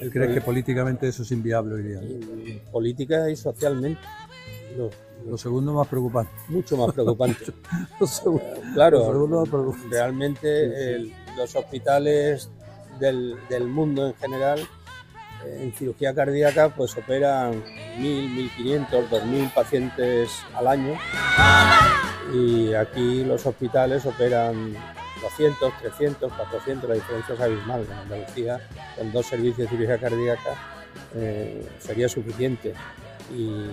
¿Él 0.00 0.10
cree 0.10 0.32
que 0.32 0.40
políticamente 0.40 1.08
eso 1.08 1.22
es 1.22 1.30
inviable 1.32 1.74
hoy 1.74 1.82
día? 1.82 2.62
Política 2.70 3.30
y 3.30 3.36
socialmente. 3.36 4.00
Lo 5.26 5.36
segundo 5.36 5.72
más 5.72 5.88
preocupante. 5.88 6.32
Mucho 6.48 6.76
más 6.76 6.94
preocupante. 6.94 7.46
claro, 8.74 9.44
realmente 9.90 11.10
los 11.36 11.54
hospitales 11.56 12.50
del, 12.98 13.68
mundo 13.68 14.08
en 14.08 14.14
general 14.14 14.60
eh, 15.44 15.60
en 15.62 15.72
cirugía 15.72 16.14
cardíaca 16.14 16.68
pues 16.74 16.96
operan 16.96 17.62
1.000, 17.98 18.50
1.500, 18.56 19.08
2.000 19.08 19.54
pacientes 19.54 20.30
al 20.54 20.66
año 20.66 20.98
y 22.34 22.74
aquí 22.74 23.24
los 23.24 23.46
hospitales 23.46 24.04
operan 24.04 24.74
200, 25.20 25.72
300, 25.80 26.32
400, 26.32 26.88
la 26.88 26.94
diferencia 26.94 27.34
es 27.34 27.40
abismal. 27.40 27.84
En 27.84 27.92
Andalucía, 27.92 28.60
con 28.96 29.12
dos 29.12 29.26
servicios 29.26 29.58
de 29.58 29.68
cirugía 29.68 29.98
cardíaca 29.98 30.78
eh, 31.14 31.68
sería 31.78 32.08
suficiente 32.08 32.74
y, 33.34 33.66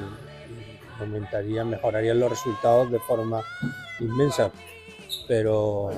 aumentarían, 0.99 1.69
mejorarían 1.69 2.19
los 2.19 2.29
resultados 2.29 2.91
de 2.91 2.99
forma 2.99 3.41
inmensa. 3.99 4.51
Pero 5.27 5.91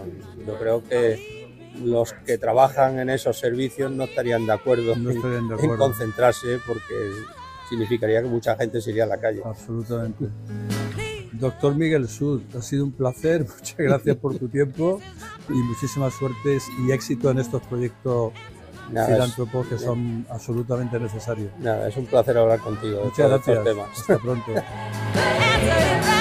yo 0.46 0.58
creo 0.58 0.84
que 0.84 1.48
los 1.84 2.14
que 2.14 2.38
trabajan 2.38 3.00
en 3.00 3.10
esos 3.10 3.38
servicios 3.38 3.92
no 3.92 4.06
estarían 4.06 4.46
de 4.46 4.54
acuerdo, 4.54 4.94
en, 4.94 5.78
concentrarse 5.78 6.60
porque 6.66 7.12
significaría 7.70 8.22
que 8.22 8.28
mucha 8.28 8.56
gente 8.56 8.82
se 8.82 8.92
iría 8.92 9.04
a 9.04 9.08
la 9.08 9.18
calle. 9.18 9.42
Absolutamente. 9.44 10.26
Doctor 11.39 11.76
Miguel 11.76 12.08
Sud, 12.08 12.41
ha 12.58 12.62
sido 12.62 12.86
un 12.86 12.91
placer, 12.91 13.41
muchas 13.60 13.78
gracias 13.78 14.15
por 14.17 14.38
tu 14.38 14.47
tiempo 14.47 15.00
y 15.50 15.54
muchísimas 15.54 16.13
suertes 16.13 16.63
y 16.86 16.91
éxito 16.91 17.32
en 17.32 17.39
estos 17.39 17.62
proyectos 17.63 18.34
filántropos 18.88 19.67
que 19.67 19.78
son 19.78 20.26
absolutamente 20.30 21.00
necesarios. 21.00 21.52
Nada, 21.60 21.89
es 21.89 21.97
un 21.97 22.06
placer 22.06 22.38
hablar 22.38 22.60
contigo. 22.60 23.02
Muchas 23.04 23.30
gracias. 23.30 23.60
Hasta 23.91 24.17
pronto. 24.17 24.52